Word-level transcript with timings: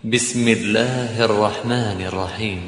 بسم 0.00 0.48
الله 0.48 1.12
الرحمن 1.28 2.00
الرحيم. 2.08 2.64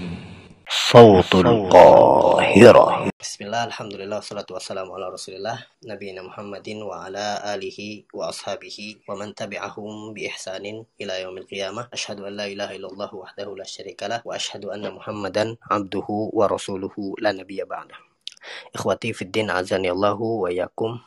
صوت 0.68 1.32
القاهرة. 1.34 3.08
بسم 3.08 3.40
الله 3.48 3.62
الحمد 3.72 3.94
لله 3.96 4.16
والصلاة 4.20 4.44
والسلام 4.52 4.92
على 4.92 5.06
رسول 5.08 5.40
الله 5.40 5.56
نبينا 5.88 6.28
محمد 6.28 6.68
وعلى 6.84 7.56
آله 7.56 8.04
وأصحابه 8.12 8.78
ومن 9.08 9.32
تبعهم 9.32 10.12
بإحسان 10.12 10.84
إلى 11.00 11.14
يوم 11.24 11.36
القيامة. 11.38 11.88
أشهد 11.92 12.20
أن 12.20 12.36
لا 12.36 12.44
إله 12.44 12.76
إلا 12.76 12.88
الله 12.92 13.10
وحده 13.14 13.48
لا 13.56 13.64
شريك 13.64 14.02
له 14.02 14.20
وأشهد 14.28 14.68
أن 14.68 14.92
محمدا 14.92 15.56
عبده 15.72 16.08
ورسوله 16.08 16.94
لا 17.16 17.32
نبي 17.32 17.64
بعده. 17.64 17.96
إخوتي 18.76 19.12
في 19.16 19.22
الدين 19.22 19.48
عزاني 19.50 19.88
الله 19.88 20.20
وإياكم. 20.20 21.00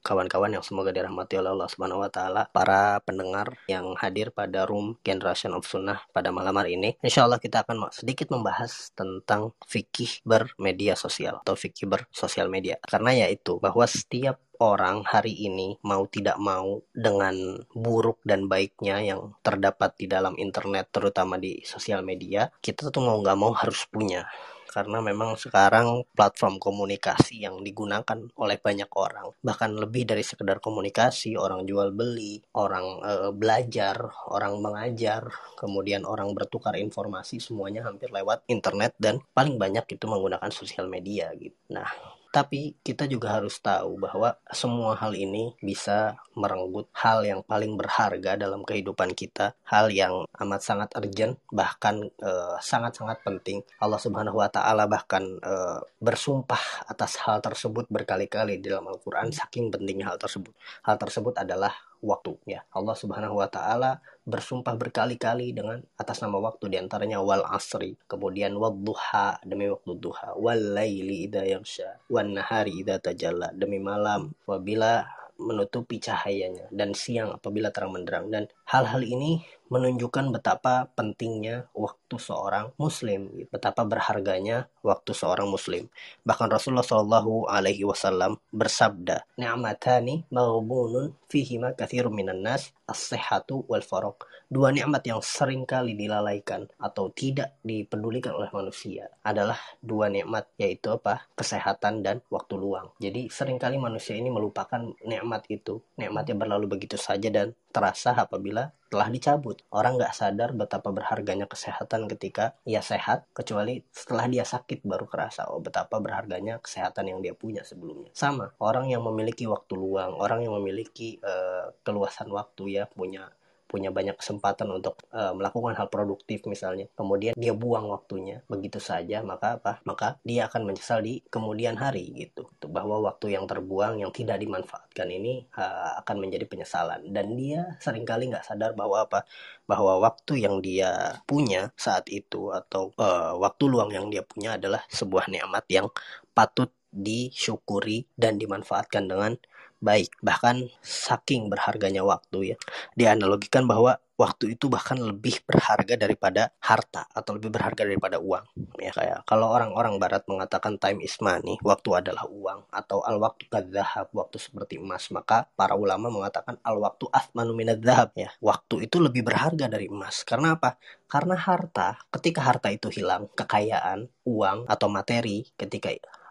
Kawan-kawan 0.00 0.52
yang 0.52 0.64
semoga 0.64 0.90
dirahmati 0.90 1.38
oleh 1.40 1.52
Allah 1.52 1.68
Subhanahu 1.70 2.02
wa 2.04 2.10
taala, 2.12 2.42
para 2.52 3.00
pendengar 3.04 3.60
yang 3.70 3.96
hadir 3.96 4.32
pada 4.32 4.64
room 4.64 4.96
Generation 5.06 5.56
of 5.56 5.68
Sunnah 5.68 6.02
pada 6.10 6.32
malam 6.32 6.56
hari 6.56 6.76
ini. 6.76 6.96
Insya 7.04 7.28
Allah 7.28 7.38
kita 7.38 7.62
akan 7.64 7.92
sedikit 7.92 8.32
membahas 8.32 8.92
tentang 8.96 9.52
fikih 9.68 10.24
bermedia 10.24 10.96
sosial 10.96 11.40
atau 11.44 11.54
fikih 11.56 11.88
bersosial 11.88 12.48
media. 12.48 12.80
Karena 12.84 13.26
yaitu 13.26 13.60
bahwa 13.60 13.84
setiap 13.84 14.40
orang 14.60 15.02
hari 15.08 15.32
ini 15.32 15.80
mau 15.80 16.04
tidak 16.04 16.36
mau 16.36 16.84
dengan 16.92 17.64
buruk 17.72 18.20
dan 18.28 18.44
baiknya 18.44 19.00
yang 19.00 19.32
terdapat 19.40 19.96
di 19.96 20.06
dalam 20.06 20.36
internet 20.36 20.92
terutama 20.92 21.40
di 21.40 21.64
sosial 21.64 22.04
media 22.04 22.52
kita 22.60 22.92
tuh 22.92 23.00
mau 23.00 23.16
nggak 23.24 23.38
mau 23.40 23.56
harus 23.56 23.88
punya 23.88 24.28
karena 24.70 25.02
memang 25.02 25.34
sekarang 25.34 26.06
platform 26.14 26.62
komunikasi 26.62 27.42
yang 27.42 27.58
digunakan 27.66 28.30
oleh 28.38 28.58
banyak 28.62 28.86
orang 28.94 29.34
bahkan 29.42 29.74
lebih 29.74 30.06
dari 30.06 30.22
sekedar 30.22 30.62
komunikasi 30.62 31.34
orang 31.34 31.66
jual 31.66 31.90
beli 31.90 32.38
orang 32.54 33.02
e, 33.02 33.12
belajar 33.34 34.14
orang 34.30 34.62
mengajar 34.62 35.26
kemudian 35.58 36.06
orang 36.06 36.30
bertukar 36.30 36.78
informasi 36.78 37.42
semuanya 37.42 37.82
hampir 37.82 38.14
lewat 38.14 38.46
internet 38.46 38.94
dan 39.02 39.18
paling 39.34 39.58
banyak 39.58 39.82
itu 39.90 40.04
menggunakan 40.06 40.48
sosial 40.54 40.86
media 40.86 41.34
gitu. 41.34 41.58
Nah 41.74 42.19
tapi 42.30 42.78
kita 42.86 43.10
juga 43.10 43.34
harus 43.38 43.58
tahu 43.58 43.98
bahwa 43.98 44.38
semua 44.54 44.94
hal 44.94 45.18
ini 45.18 45.54
bisa 45.58 46.14
merenggut 46.38 46.86
hal 46.94 47.26
yang 47.26 47.42
paling 47.42 47.74
berharga 47.74 48.38
dalam 48.38 48.62
kehidupan 48.62 49.12
kita, 49.18 49.58
hal 49.66 49.90
yang 49.90 50.24
amat 50.38 50.62
sangat 50.62 50.88
urgent, 50.94 51.42
bahkan 51.50 52.06
eh, 52.22 52.56
sangat-sangat 52.62 53.20
penting. 53.26 53.66
Allah 53.82 53.98
Subhanahu 53.98 54.38
wa 54.38 54.48
taala 54.48 54.86
bahkan 54.86 55.22
uh, 55.42 55.80
bersumpah 55.98 56.86
atas 56.86 57.18
hal 57.24 57.42
tersebut 57.42 57.86
berkali-kali 57.90 58.60
di 58.62 58.70
dalam 58.70 58.86
Al-Qur'an 58.88 59.34
saking 59.34 59.72
pentingnya 59.74 60.14
hal 60.14 60.18
tersebut. 60.20 60.52
Hal 60.86 60.96
tersebut 60.96 61.34
adalah 61.36 61.74
waktu 62.00 62.36
ya. 62.48 62.64
Allah 62.72 62.96
Subhanahu 62.96 63.38
wa 63.40 63.48
taala 63.48 64.00
bersumpah 64.24 64.76
berkali-kali 64.76 65.56
dengan 65.56 65.80
atas 65.96 66.20
nama 66.20 66.38
waktu 66.38 66.70
di 66.70 66.76
antaranya 66.76 67.18
wal 67.24 67.42
asri 67.48 67.96
kemudian 68.06 68.54
wadduha 68.54 69.40
demi 69.42 69.66
waktu 69.72 69.96
duha 69.96 70.36
wal 70.36 70.60
laili 70.76 71.26
idza 71.26 71.42
yaghsha 71.42 71.98
wan 72.12 72.36
nahari 72.36 72.84
idza 72.84 73.00
tajalla 73.02 73.50
demi 73.56 73.82
malam 73.82 74.30
apabila 74.44 75.08
menutupi 75.40 75.96
cahayanya 75.96 76.68
dan 76.68 76.92
siang 76.92 77.32
apabila 77.32 77.72
terang 77.72 77.96
benderang 77.96 78.28
dan 78.28 78.44
hal-hal 78.70 79.02
ini 79.02 79.42
menunjukkan 79.70 80.34
betapa 80.34 80.90
pentingnya 80.98 81.70
waktu 81.78 82.18
seorang 82.18 82.74
muslim, 82.74 83.30
betapa 83.54 83.86
berharganya 83.86 84.66
waktu 84.82 85.14
seorang 85.14 85.46
muslim. 85.46 85.86
Bahkan 86.26 86.50
Rasulullah 86.50 86.82
Shallallahu 86.82 87.46
alaihi 87.46 87.86
wasallam 87.86 88.42
bersabda, 88.50 89.30
"Ni'matani 89.38 90.26
maghbunun 90.34 91.14
fihima 91.30 91.78
katsirun 91.78 92.10
minan 92.10 92.42
nas, 92.42 92.74
as-sihhatu 92.90 93.62
wal 93.70 93.86
faraq." 93.86 94.26
Dua 94.50 94.74
nikmat 94.74 95.06
yang 95.06 95.22
sering 95.22 95.62
kali 95.62 95.94
dilalaikan 95.94 96.66
atau 96.82 97.14
tidak 97.14 97.62
dipedulikan 97.62 98.34
oleh 98.34 98.50
manusia 98.50 99.06
adalah 99.22 99.54
dua 99.78 100.10
nikmat 100.10 100.50
yaitu 100.58 100.90
apa? 100.90 101.30
Kesehatan 101.38 102.02
dan 102.02 102.18
waktu 102.26 102.58
luang. 102.58 102.90
Jadi 102.98 103.30
sering 103.30 103.62
kali 103.62 103.78
manusia 103.78 104.18
ini 104.18 104.26
melupakan 104.26 104.82
nikmat 105.06 105.46
itu. 105.46 105.78
Nikmatnya 105.94 106.34
berlalu 106.34 106.66
begitu 106.66 106.98
saja 106.98 107.30
dan 107.30 107.54
terasa 107.70 108.14
apabila 108.14 108.70
telah 108.90 109.06
dicabut. 109.06 109.62
Orang 109.70 109.96
nggak 109.96 110.12
sadar 110.12 110.50
betapa 110.50 110.90
berharganya 110.90 111.46
kesehatan 111.46 112.10
ketika 112.10 112.58
ia 112.66 112.82
sehat, 112.82 113.30
kecuali 113.30 113.86
setelah 113.94 114.26
dia 114.26 114.42
sakit 114.42 114.82
baru 114.82 115.06
kerasa 115.06 115.46
oh 115.48 115.62
betapa 115.62 116.02
berharganya 116.02 116.58
kesehatan 116.58 117.14
yang 117.14 117.18
dia 117.22 117.32
punya 117.32 117.62
sebelumnya. 117.62 118.10
Sama, 118.12 118.50
orang 118.58 118.90
yang 118.90 119.06
memiliki 119.06 119.46
waktu 119.46 119.78
luang, 119.78 120.18
orang 120.18 120.42
yang 120.42 120.58
memiliki 120.58 121.22
uh, 121.22 121.70
keluasan 121.86 122.28
waktu 122.34 122.82
ya, 122.82 122.84
punya 122.90 123.30
punya 123.70 123.94
banyak 123.94 124.18
kesempatan 124.18 124.66
untuk 124.74 124.98
uh, 125.14 125.30
melakukan 125.30 125.78
hal 125.78 125.86
produktif 125.86 126.42
misalnya. 126.50 126.90
Kemudian 126.98 127.38
dia 127.38 127.54
buang 127.54 127.86
waktunya. 127.86 128.42
Begitu 128.50 128.82
saja 128.82 129.22
maka 129.22 129.62
apa? 129.62 129.78
Maka 129.86 130.18
dia 130.26 130.50
akan 130.50 130.66
menyesal 130.66 131.06
di 131.06 131.22
kemudian 131.30 131.78
hari 131.78 132.10
gitu. 132.18 132.50
Bahwa 132.66 132.98
waktu 133.06 133.38
yang 133.38 133.46
terbuang 133.46 134.02
yang 134.02 134.10
tidak 134.10 134.42
dimanfaatkan 134.42 135.06
ini 135.06 135.46
uh, 135.54 136.02
akan 136.02 136.16
menjadi 136.18 136.50
penyesalan. 136.50 137.06
Dan 137.14 137.38
dia 137.38 137.78
sering 137.78 138.02
kali 138.02 138.26
nggak 138.26 138.50
sadar 138.50 138.74
bahwa 138.74 139.06
apa? 139.06 139.22
Bahwa 139.70 140.02
waktu 140.02 140.42
yang 140.42 140.58
dia 140.58 141.22
punya 141.30 141.70
saat 141.78 142.10
itu 142.10 142.50
atau 142.50 142.90
uh, 142.98 143.38
waktu 143.38 143.70
luang 143.70 143.94
yang 143.94 144.10
dia 144.10 144.26
punya 144.26 144.58
adalah 144.58 144.82
sebuah 144.90 145.30
nikmat 145.30 145.62
yang 145.70 145.86
patut 146.34 146.74
disyukuri 146.90 148.10
dan 148.18 148.36
dimanfaatkan 148.36 149.06
dengan 149.06 149.38
baik. 149.80 150.20
Bahkan 150.20 150.68
saking 150.80 151.48
berharganya 151.48 152.04
waktu 152.04 152.54
ya. 152.54 152.56
Dianalogikan 152.94 153.64
bahwa 153.64 153.98
waktu 154.20 154.52
itu 154.52 154.68
bahkan 154.68 155.00
lebih 155.00 155.40
berharga 155.48 155.96
daripada 155.96 156.52
harta 156.60 157.08
atau 157.08 157.40
lebih 157.40 157.48
berharga 157.48 157.88
daripada 157.88 158.20
uang. 158.20 158.44
Ya 158.76 158.92
kayak 158.92 159.24
kalau 159.24 159.48
orang-orang 159.48 159.96
barat 159.96 160.28
mengatakan 160.28 160.76
time 160.76 161.00
is 161.00 161.16
money, 161.24 161.56
waktu 161.64 161.88
adalah 161.96 162.28
uang 162.28 162.68
atau 162.68 163.00
al 163.00 163.16
waktu 163.16 163.48
kadzahab, 163.48 164.12
waktu 164.12 164.36
seperti 164.36 164.76
emas, 164.76 165.08
maka 165.08 165.48
para 165.56 165.72
ulama 165.72 166.12
mengatakan 166.12 166.60
al 166.60 166.76
waktu 166.76 167.08
athmanu 167.08 167.56
minadzahab 167.56 168.12
ya. 168.12 168.28
Waktu 168.44 168.84
itu 168.84 169.00
lebih 169.00 169.24
berharga 169.24 169.72
dari 169.72 169.88
emas. 169.88 170.20
Karena 170.28 170.60
apa? 170.60 170.76
Karena 171.08 171.34
harta, 171.34 171.96
ketika 172.12 172.44
harta 172.44 172.68
itu 172.68 172.92
hilang, 172.92 173.32
kekayaan, 173.32 174.04
uang 174.28 174.68
atau 174.68 174.86
materi 174.92 175.48
ketika 175.56 175.90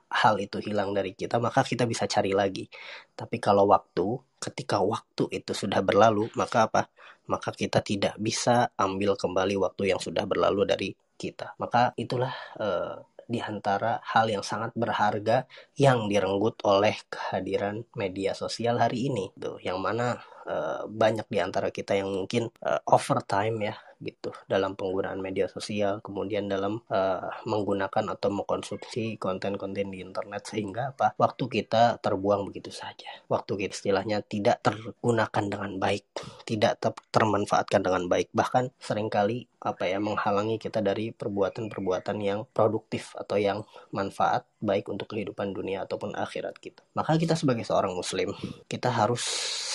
hal 0.09 0.41
itu 0.41 0.57
hilang 0.59 0.91
dari 0.91 1.13
kita, 1.13 1.37
maka 1.37 1.61
kita 1.61 1.85
bisa 1.85 2.09
cari 2.09 2.33
lagi. 2.33 2.65
Tapi 3.13 3.37
kalau 3.37 3.69
waktu, 3.69 4.17
ketika 4.41 4.81
waktu 4.81 5.29
itu 5.29 5.53
sudah 5.53 5.79
berlalu, 5.85 6.27
maka 6.33 6.65
apa? 6.65 6.89
Maka 7.29 7.53
kita 7.53 7.85
tidak 7.85 8.17
bisa 8.17 8.73
ambil 8.73 9.13
kembali 9.13 9.55
waktu 9.61 9.93
yang 9.93 10.01
sudah 10.01 10.25
berlalu 10.25 10.65
dari 10.65 10.89
kita. 11.13 11.53
Maka 11.61 11.93
itulah 11.93 12.33
uh, 12.57 13.05
di 13.29 13.37
antara 13.37 14.01
hal 14.01 14.25
yang 14.33 14.41
sangat 14.41 14.73
berharga 14.73 15.45
yang 15.77 16.09
direnggut 16.09 16.57
oleh 16.65 16.97
kehadiran 17.13 17.85
media 17.93 18.33
sosial 18.33 18.81
hari 18.81 19.13
ini 19.13 19.29
tuh 19.37 19.61
yang 19.61 19.77
mana 19.77 20.17
uh, 20.49 20.89
banyak 20.89 21.29
di 21.29 21.37
antara 21.37 21.69
kita 21.69 21.93
yang 21.93 22.09
mungkin 22.09 22.49
uh, 22.65 22.81
overtime 22.89 23.69
ya 23.69 23.77
gitu 23.99 24.31
dalam 24.47 24.79
penggunaan 24.79 25.19
media 25.19 25.51
sosial 25.51 25.99
kemudian 25.99 26.47
dalam 26.47 26.79
uh, 26.87 27.27
menggunakan 27.43 28.15
atau 28.15 28.31
mengkonsumsi 28.31 29.19
konten-konten 29.19 29.91
di 29.91 29.99
internet 29.99 30.47
sehingga 30.47 30.95
apa 30.95 31.13
waktu 31.19 31.43
kita 31.47 31.99
terbuang 31.99 32.47
begitu 32.47 32.71
saja. 32.71 33.07
Waktu 33.27 33.67
kita 33.67 33.75
istilahnya 33.75 34.23
tidak 34.23 34.63
tergunakan 34.63 35.45
dengan 35.51 35.71
baik 35.77 36.03
tidak 36.47 36.79
ter 36.81 36.91
termanfaatkan 37.11 37.83
dengan 37.83 38.07
baik. 38.07 38.31
Bahkan 38.31 38.71
sering 38.79 39.11
kali 39.11 39.45
apa 39.59 39.91
ya 39.91 39.99
menghalangi 39.99 40.55
kita 40.55 40.79
dari 40.79 41.11
perbuatan-perbuatan 41.11 42.17
yang 42.23 42.47
produktif 42.55 43.11
atau 43.19 43.35
yang 43.35 43.67
manfaat 43.91 44.47
baik 44.63 44.87
untuk 44.87 45.11
kehidupan 45.11 45.51
dunia 45.51 45.83
ataupun 45.83 46.15
akhirat 46.15 46.55
kita. 46.59 46.83
Maka 46.95 47.19
kita 47.19 47.35
sebagai 47.35 47.67
seorang 47.67 47.91
muslim, 47.95 48.31
kita 48.71 48.91
harus 48.91 49.23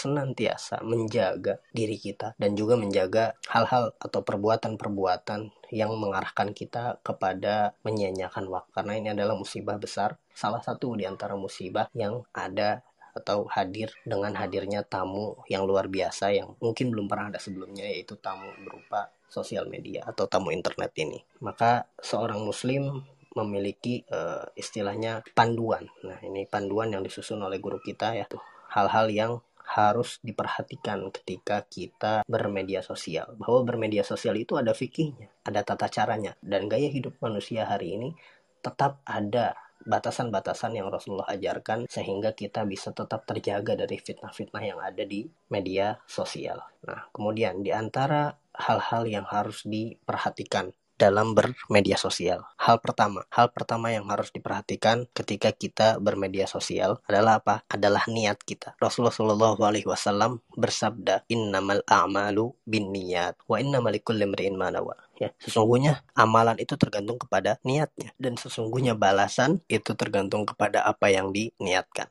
senantiasa 0.05 0.85
menjaga 0.85 1.61
diri 1.73 1.97
kita 1.97 2.37
dan 2.37 2.53
juga 2.53 2.77
menjaga 2.77 3.37
hal-hal 3.49 3.97
atau 3.97 4.21
perbuatan-perbuatan 4.21 5.53
yang 5.73 5.91
mengarahkan 5.97 6.53
kita 6.53 7.01
kepada 7.01 7.73
menyanyiakan 7.83 8.45
waktu. 8.53 8.71
Karena 8.73 8.93
ini 9.01 9.09
adalah 9.17 9.35
musibah 9.37 9.81
besar, 9.81 10.21
salah 10.37 10.61
satu 10.61 10.93
di 10.97 11.09
antara 11.09 11.35
musibah 11.41 11.89
yang 11.97 12.21
ada 12.37 12.85
atau 13.15 13.47
hadir 13.47 13.95
dengan 14.03 14.35
hadirnya 14.35 14.83
tamu 14.83 15.39
yang 15.47 15.63
luar 15.63 15.87
biasa 15.87 16.35
yang 16.35 16.59
mungkin 16.59 16.91
belum 16.91 17.07
pernah 17.07 17.31
ada 17.31 17.41
sebelumnya 17.41 17.87
yaitu 17.87 18.19
tamu 18.19 18.51
berupa 18.61 19.15
sosial 19.31 19.71
media 19.71 20.03
atau 20.07 20.27
tamu 20.27 20.51
internet 20.51 20.91
ini. 20.99 21.23
Maka 21.43 21.87
seorang 22.03 22.43
muslim 22.43 23.03
memiliki 23.35 24.07
uh, 24.15 24.47
istilahnya 24.55 25.27
panduan. 25.35 25.91
Nah, 26.07 26.23
ini 26.23 26.47
panduan 26.47 26.95
yang 26.95 27.03
disusun 27.03 27.43
oleh 27.43 27.59
guru 27.59 27.83
kita 27.83 28.15
ya. 28.15 28.27
Hal-hal 28.71 29.11
yang 29.11 29.33
harus 29.65 30.23
diperhatikan 30.23 31.11
ketika 31.11 31.67
kita 31.67 32.23
bermedia 32.31 32.85
sosial. 32.85 33.35
Bahwa 33.35 33.67
bermedia 33.67 34.07
sosial 34.07 34.39
itu 34.39 34.55
ada 34.55 34.71
fikihnya, 34.71 35.35
ada 35.43 35.67
tata 35.67 35.91
caranya. 35.91 36.39
Dan 36.39 36.71
gaya 36.71 36.87
hidup 36.87 37.19
manusia 37.19 37.67
hari 37.67 37.99
ini 37.99 38.15
tetap 38.63 39.03
ada 39.05 39.59
batasan-batasan 39.85 40.77
yang 40.77 40.89
Rasulullah 40.89 41.29
ajarkan 41.33 41.87
sehingga 41.89 42.33
kita 42.33 42.65
bisa 42.65 42.91
tetap 42.91 43.25
terjaga 43.29 43.77
dari 43.77 43.97
fitnah-fitnah 44.01 44.65
yang 44.65 44.81
ada 44.81 45.05
di 45.05 45.29
media 45.53 46.01
sosial. 46.09 46.61
Nah, 46.85 47.09
kemudian 47.13 47.61
di 47.61 47.71
antara 47.73 48.35
hal-hal 48.55 49.05
yang 49.09 49.27
harus 49.29 49.67
diperhatikan 49.67 50.73
dalam 50.95 51.35
bermedia 51.35 51.99
sosial. 51.99 52.47
Hal 52.59 52.79
pertama, 52.79 53.27
hal 53.35 53.51
pertama 53.51 53.91
yang 53.91 54.07
harus 54.11 54.31
diperhatikan 54.31 55.11
ketika 55.11 55.51
kita 55.51 55.99
bermedia 55.99 56.47
sosial 56.47 57.03
adalah 57.11 57.43
apa? 57.43 57.67
Adalah 57.67 58.07
niat 58.07 58.43
kita. 58.43 58.79
Rasulullah 58.79 59.15
Shallallahu 59.15 59.61
Alaihi 59.63 59.89
Wasallam 59.91 60.39
bersabda, 60.55 61.27
Innamal 61.31 61.83
a'malu 61.87 62.55
bin 62.63 62.95
niat, 62.95 63.39
wa 63.51 63.59
innamal 63.59 63.95
likulli 63.95 64.23
imri'in 64.27 64.55
ma 64.55 64.71
nawa. 64.71 64.95
Ya, 65.15 65.31
sesungguhnya 65.39 66.03
amalan 66.19 66.59
itu 66.59 66.75
tergantung 66.75 67.23
kepada 67.23 67.63
niatnya 67.63 68.11
dan 68.19 68.35
sesungguhnya 68.35 68.99
balasan 68.99 69.63
itu 69.71 69.95
tergantung 69.95 70.43
kepada 70.43 70.83
apa 70.83 71.07
yang 71.07 71.31
diniatkan. 71.31 72.11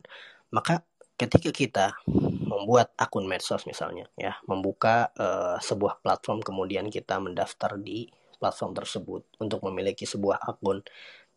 Maka 0.55 0.87
ketika 1.19 1.51
kita 1.51 1.85
membuat 2.47 2.95
akun 2.95 3.27
medsos 3.27 3.67
misalnya 3.69 4.09
ya 4.17 4.39
membuka 4.49 5.11
uh, 5.19 5.59
sebuah 5.61 6.01
platform 6.01 6.41
kemudian 6.41 6.89
kita 6.89 7.19
mendaftar 7.21 7.77
di 7.77 8.09
platform 8.43 8.75
tersebut 8.75 9.23
untuk 9.39 9.63
memiliki 9.63 10.03
sebuah 10.03 10.43
akun. 10.43 10.83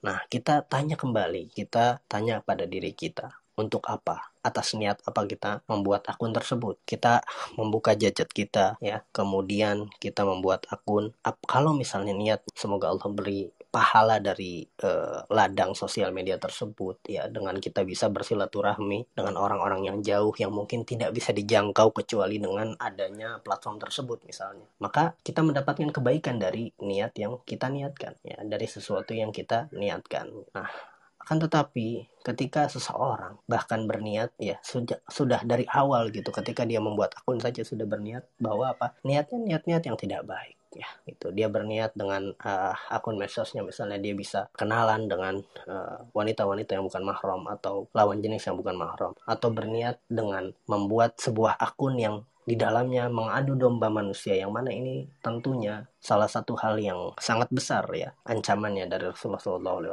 Nah, 0.02 0.26
kita 0.26 0.66
tanya 0.66 0.98
kembali, 0.98 1.54
kita 1.54 2.02
tanya 2.10 2.42
pada 2.42 2.66
diri 2.66 2.90
kita, 2.90 3.30
untuk 3.56 3.86
apa? 3.88 4.34
Atas 4.44 4.76
niat 4.76 5.00
apa 5.08 5.24
kita 5.24 5.64
membuat 5.64 6.04
akun 6.12 6.34
tersebut? 6.34 6.76
Kita 6.84 7.24
membuka 7.56 7.96
gadget 7.96 8.28
kita, 8.34 8.76
ya. 8.84 9.00
Kemudian 9.14 9.88
kita 9.96 10.28
membuat 10.28 10.68
akun. 10.68 11.16
Kalau 11.48 11.72
misalnya 11.72 12.12
niat, 12.12 12.44
semoga 12.52 12.92
Allah 12.92 13.08
beri 13.08 13.48
pahala 13.76 14.16
dari 14.24 14.64
uh, 14.88 15.28
ladang 15.28 15.76
sosial 15.76 16.08
media 16.08 16.40
tersebut 16.40 17.04
ya 17.12 17.28
dengan 17.28 17.60
kita 17.60 17.84
bisa 17.84 18.08
bersilaturahmi 18.08 19.12
dengan 19.12 19.36
orang-orang 19.36 19.84
yang 19.84 19.98
jauh 20.00 20.32
yang 20.40 20.48
mungkin 20.48 20.88
tidak 20.88 21.12
bisa 21.12 21.36
dijangkau 21.36 21.92
kecuali 21.92 22.40
dengan 22.40 22.72
adanya 22.80 23.36
platform 23.44 23.76
tersebut 23.76 24.24
misalnya. 24.24 24.64
Maka 24.80 25.12
kita 25.20 25.44
mendapatkan 25.44 25.92
kebaikan 25.92 26.40
dari 26.40 26.72
niat 26.80 27.12
yang 27.20 27.36
kita 27.44 27.68
niatkan 27.68 28.16
ya 28.24 28.40
dari 28.48 28.64
sesuatu 28.64 29.12
yang 29.12 29.28
kita 29.28 29.68
niatkan. 29.76 30.32
Nah 30.56 30.96
akan 31.20 31.36
tetapi 31.44 32.08
ketika 32.24 32.72
seseorang 32.72 33.36
bahkan 33.44 33.84
berniat 33.84 34.32
ya 34.40 34.56
sudah 34.64 35.04
sudah 35.10 35.44
dari 35.44 35.68
awal 35.68 36.08
gitu 36.14 36.32
ketika 36.32 36.64
dia 36.64 36.80
membuat 36.80 37.12
akun 37.18 37.42
saja 37.44 37.60
sudah 37.60 37.84
berniat 37.84 38.24
bahwa 38.40 38.72
apa? 38.72 38.96
Niatnya 39.04 39.36
niat-niat 39.42 39.82
yang 39.84 40.00
tidak 40.00 40.24
baik 40.24 40.56
ya 40.76 40.88
itu 41.08 41.32
dia 41.32 41.48
berniat 41.48 41.96
dengan 41.96 42.36
uh, 42.36 42.74
akun 42.92 43.16
medsosnya. 43.16 43.64
Misalnya 43.64 43.96
dia 43.96 44.12
bisa 44.12 44.46
kenalan 44.52 45.08
dengan 45.08 45.40
eh, 45.66 45.98
wanita-wanita 46.12 46.70
uh, 46.72 46.74
yang 46.78 46.84
bukan 46.86 47.02
mahram 47.04 47.42
atau 47.48 47.88
lawan 47.96 48.20
jenis 48.20 48.44
yang 48.46 48.56
bukan 48.60 48.76
mahram. 48.76 49.12
Atau 49.24 49.48
berniat 49.50 49.98
dengan 50.06 50.52
membuat 50.68 51.16
sebuah 51.16 51.56
akun 51.56 51.96
yang 51.96 52.16
di 52.46 52.54
dalamnya 52.54 53.10
mengadu 53.10 53.58
domba 53.58 53.90
manusia 53.90 54.38
yang 54.38 54.54
mana 54.54 54.70
ini 54.70 55.02
tentunya 55.18 55.82
salah 55.98 56.30
satu 56.30 56.54
hal 56.54 56.78
yang 56.78 57.10
sangat 57.18 57.50
besar 57.50 57.82
ya 57.90 58.14
ancamannya 58.22 58.86
dari 58.86 59.10
Rasulullah 59.10 59.42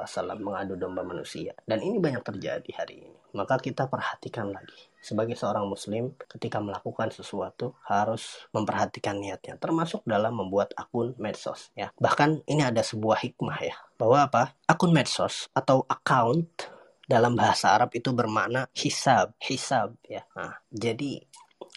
SAW 0.05 0.37
mengadu 0.37 0.77
domba 0.77 1.01
manusia. 1.01 1.57
Dan 1.65 1.81
ini 1.81 1.97
banyak 1.97 2.21
terjadi 2.21 2.69
hari 2.77 3.09
ini. 3.09 3.17
Maka 3.33 3.57
kita 3.57 3.89
perhatikan 3.89 4.53
lagi. 4.53 4.93
Sebagai 5.01 5.33
seorang 5.33 5.65
muslim 5.65 6.13
ketika 6.29 6.61
melakukan 6.61 7.09
sesuatu 7.09 7.73
harus 7.89 8.45
memperhatikan 8.53 9.17
niatnya. 9.17 9.57
Termasuk 9.57 10.05
dalam 10.05 10.37
membuat 10.37 10.77
akun 10.77 11.17
medsos 11.17 11.73
ya. 11.73 11.89
Bahkan 11.97 12.45
ini 12.45 12.61
ada 12.61 12.85
sebuah 12.85 13.25
hikmah 13.25 13.59
ya. 13.65 13.75
Bahwa 13.97 14.29
apa? 14.29 14.53
Akun 14.69 14.93
medsos 14.93 15.49
atau 15.57 15.81
account 15.89 16.69
dalam 17.03 17.35
bahasa 17.35 17.75
Arab 17.75 17.91
itu 17.91 18.15
bermakna 18.15 18.71
hisab 18.71 19.35
hisab 19.43 19.97
ya. 20.07 20.23
Nah 20.37 20.63
jadi 20.71 21.19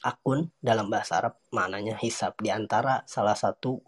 akun 0.03 0.51
dalam 0.59 0.89
bahasa 0.89 1.21
Arab 1.21 1.35
maknanya 1.53 1.99
hisab. 2.01 2.39
Di 2.41 2.51
antara 2.51 3.05
salah 3.05 3.35
satu 3.35 3.81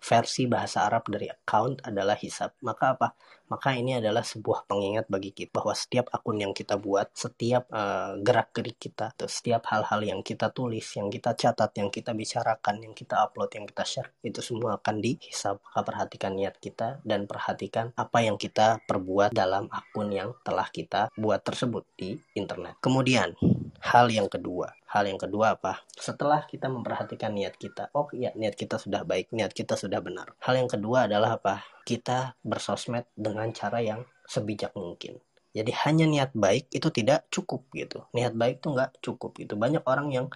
versi 0.00 0.48
bahasa 0.48 0.88
Arab 0.88 1.06
dari 1.12 1.28
account 1.28 1.84
adalah 1.84 2.16
hisab. 2.16 2.56
Maka 2.64 2.96
apa? 2.96 3.08
Maka 3.50 3.74
ini 3.74 3.98
adalah 3.98 4.22
sebuah 4.22 4.70
pengingat 4.70 5.10
bagi 5.10 5.34
kita 5.34 5.50
bahwa 5.50 5.74
setiap 5.74 6.06
akun 6.14 6.38
yang 6.38 6.54
kita 6.54 6.78
buat, 6.78 7.10
setiap 7.10 7.66
uh, 7.74 8.14
gerak-gerik 8.22 8.78
kita, 8.78 9.10
atau 9.10 9.26
setiap 9.26 9.66
hal-hal 9.74 10.06
yang 10.06 10.20
kita 10.22 10.54
tulis, 10.54 10.86
yang 10.94 11.10
kita 11.10 11.34
catat, 11.34 11.74
yang 11.74 11.90
kita 11.90 12.14
bicarakan, 12.14 12.78
yang 12.78 12.94
kita 12.94 13.18
upload, 13.18 13.50
yang 13.58 13.66
kita 13.66 13.82
share, 13.82 14.14
itu 14.22 14.38
semua 14.38 14.78
akan 14.78 15.02
dihisab. 15.02 15.58
Maka 15.66 15.80
perhatikan 15.82 16.38
niat 16.38 16.62
kita 16.62 17.02
dan 17.02 17.26
perhatikan 17.26 17.90
apa 17.98 18.22
yang 18.22 18.38
kita 18.38 18.78
perbuat 18.86 19.34
dalam 19.34 19.66
akun 19.66 20.14
yang 20.14 20.30
telah 20.46 20.70
kita 20.70 21.10
buat 21.18 21.42
tersebut 21.42 21.82
di 21.98 22.14
internet. 22.38 22.78
Kemudian, 22.78 23.34
hal 23.82 24.06
yang 24.14 24.30
kedua, 24.30 24.78
hal 24.94 25.10
yang 25.10 25.18
kedua 25.18 25.58
apa? 25.58 25.82
Setelah 25.90 26.46
kita 26.46 26.70
memperhatikan 26.70 27.34
niat 27.34 27.58
kita, 27.58 27.90
oh 27.96 28.06
iya 28.14 28.30
niat 28.38 28.54
kita 28.54 28.78
sudah 28.78 29.02
baik, 29.02 29.34
niat 29.34 29.50
kita 29.50 29.74
sudah 29.74 29.98
benar. 29.98 30.38
Hal 30.44 30.54
yang 30.54 30.70
kedua 30.70 31.10
adalah 31.10 31.40
apa? 31.40 31.64
Kita 31.82 32.34
bersosmed 32.44 33.08
dengan 33.16 33.50
cara 33.50 33.80
yang 33.82 34.04
sebijak 34.26 34.76
mungkin. 34.78 35.18
Jadi 35.50 35.74
hanya 35.82 36.06
niat 36.06 36.30
baik 36.30 36.70
itu 36.70 36.88
tidak 36.94 37.26
cukup 37.28 37.66
gitu. 37.74 38.06
Niat 38.14 38.38
baik 38.38 38.62
itu 38.62 38.68
nggak 38.70 39.02
cukup 39.02 39.34
gitu. 39.34 39.58
Banyak 39.58 39.82
orang 39.82 40.08
yang 40.14 40.26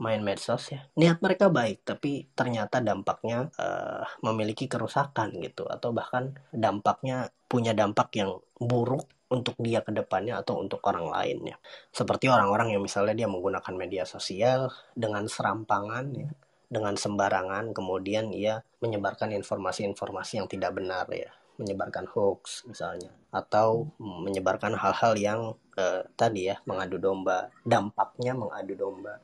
main 0.00 0.24
medsos 0.24 0.72
ya. 0.72 0.88
Niat 0.98 1.20
mereka 1.20 1.52
baik 1.52 1.84
tapi 1.84 2.26
ternyata 2.32 2.80
dampaknya 2.80 3.52
uh, 3.60 4.02
memiliki 4.24 4.66
kerusakan 4.66 5.36
gitu 5.44 5.68
atau 5.68 5.94
bahkan 5.94 6.34
dampaknya 6.50 7.30
punya 7.46 7.76
dampak 7.76 8.10
yang 8.18 8.40
buruk 8.58 9.06
untuk 9.30 9.54
dia 9.58 9.82
ke 9.82 9.90
depannya 9.90 10.40
atau 10.40 10.62
untuk 10.62 10.82
orang 10.86 11.10
lainnya. 11.10 11.56
Seperti 11.90 12.26
orang-orang 12.30 12.74
yang 12.74 12.82
misalnya 12.82 13.14
dia 13.14 13.28
menggunakan 13.30 13.74
media 13.74 14.04
sosial 14.06 14.70
dengan 14.94 15.26
serampangan 15.26 16.06
ya, 16.14 16.30
dengan 16.68 16.96
sembarangan 16.96 17.70
kemudian 17.76 18.32
ia 18.32 18.60
menyebarkan 18.80 19.32
informasi-informasi 19.36 20.40
yang 20.42 20.48
tidak 20.48 20.76
benar 20.76 21.06
ya, 21.12 21.30
menyebarkan 21.60 22.10
hoax 22.10 22.66
misalnya 22.66 23.14
atau 23.30 23.90
menyebarkan 23.98 24.74
hal-hal 24.74 25.14
yang 25.18 25.40
eh, 25.78 26.02
tadi 26.18 26.50
ya 26.50 26.58
mengadu 26.66 26.98
domba, 26.98 27.50
dampaknya 27.62 28.34
mengadu 28.34 28.74
domba. 28.74 29.18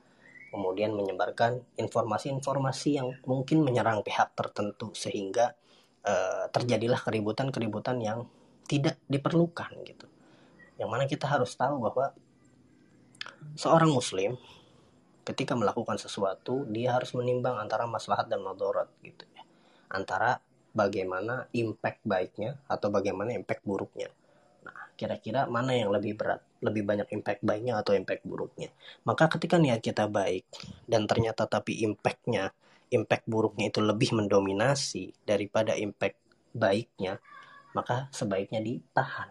Kemudian 0.50 0.98
menyebarkan 0.98 1.62
informasi-informasi 1.78 2.88
yang 2.98 3.14
mungkin 3.22 3.62
menyerang 3.62 4.02
pihak 4.02 4.34
tertentu 4.34 4.90
sehingga 4.98 5.54
eh, 6.02 6.50
terjadilah 6.50 6.98
keributan-keributan 7.02 8.02
yang 8.02 8.26
tidak 8.66 8.98
diperlukan 9.06 9.70
gitu. 9.86 10.06
Yang 10.78 10.88
mana 10.90 11.04
kita 11.06 11.26
harus 11.26 11.54
tahu 11.54 11.82
bahwa 11.82 12.14
seorang 13.54 13.90
muslim 13.90 14.38
ketika 15.26 15.54
melakukan 15.54 16.00
sesuatu 16.00 16.64
dia 16.68 16.96
harus 16.96 17.12
menimbang 17.16 17.56
antara 17.58 17.84
maslahat 17.86 18.26
dan 18.26 18.40
madarat 18.40 18.88
gitu 19.04 19.24
ya. 19.34 19.42
Antara 19.90 20.38
bagaimana 20.70 21.50
impact 21.54 22.02
baiknya 22.06 22.58
atau 22.70 22.88
bagaimana 22.88 23.34
impact 23.34 23.66
buruknya. 23.66 24.08
Nah, 24.62 24.94
kira-kira 24.94 25.50
mana 25.50 25.74
yang 25.74 25.90
lebih 25.90 26.14
berat? 26.16 26.40
Lebih 26.60 26.82
banyak 26.84 27.08
impact 27.10 27.40
baiknya 27.42 27.80
atau 27.80 27.96
impact 27.96 28.22
buruknya? 28.22 28.70
Maka 29.08 29.26
ketika 29.32 29.56
niat 29.56 29.80
kita 29.80 30.06
baik 30.06 30.44
dan 30.86 31.08
ternyata 31.08 31.48
tapi 31.48 31.80
impactnya, 31.82 32.52
impact 32.92 33.24
buruknya 33.26 33.72
itu 33.72 33.80
lebih 33.82 34.14
mendominasi 34.14 35.14
daripada 35.24 35.74
impact 35.74 36.20
baiknya, 36.54 37.18
maka 37.74 38.10
sebaiknya 38.10 38.60
ditahan 38.62 39.30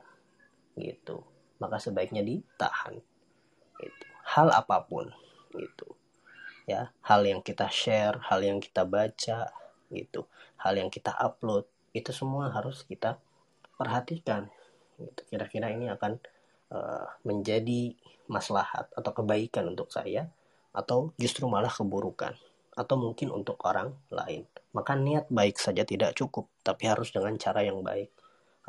gitu 0.80 1.28
maka 1.60 1.78
sebaiknya 1.78 2.24
ditahan 2.24 2.96
itu 3.84 4.06
hal 4.24 4.48
apa 4.56 4.88
pun 4.88 5.12
gitu. 5.54 5.88
Ya 6.70 6.94
hal 7.02 7.26
yang 7.26 7.42
kita 7.42 7.70
share 7.70 8.22
hal 8.30 8.46
yang 8.46 8.62
kita 8.62 8.86
baca 8.86 9.50
gitu. 9.90 10.22
Hal 10.62 10.78
yang 10.78 10.94
kita 10.94 11.16
upload 11.18 11.66
itu 11.96 12.14
semua 12.14 12.54
harus 12.54 12.86
kita 12.86 13.18
perhatikan 13.80 14.50
gitu. 15.02 15.22
Kira-kira 15.34 15.74
ini 15.74 15.90
akan 15.90 16.22
uh, 16.74 17.06
menjadi 17.26 17.96
maslahat 18.30 18.92
atau 18.94 19.12
kebaikan 19.12 19.66
untuk 19.74 19.90
saya 19.90 20.30
atau 20.70 21.10
justru 21.18 21.50
malah 21.50 21.74
keburukan 21.74 22.38
atau 22.78 22.96
mungkin 22.96 23.34
untuk 23.34 23.58
orang 23.66 23.92
lain. 24.14 24.46
Maka 24.72 24.94
niat 24.94 25.28
baik 25.34 25.58
saja 25.58 25.82
tidak 25.82 26.14
cukup 26.14 26.46
tapi 26.62 26.86
harus 26.86 27.10
dengan 27.10 27.34
cara 27.42 27.66
yang 27.66 27.82
baik 27.82 28.14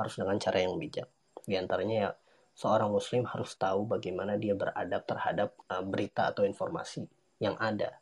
harus 0.00 0.16
dengan 0.16 0.40
cara 0.40 0.64
yang 0.64 0.80
bijak. 0.80 1.06
Di 1.44 1.60
antaranya 1.60 1.96
ya 2.08 2.10
seorang 2.54 2.90
muslim 2.92 3.24
harus 3.26 3.56
tahu 3.56 3.88
bagaimana 3.88 4.36
dia 4.36 4.52
beradab 4.52 5.02
terhadap 5.06 5.56
uh, 5.70 5.84
berita 5.84 6.30
atau 6.30 6.44
informasi 6.44 7.06
yang 7.40 7.56
ada 7.56 7.96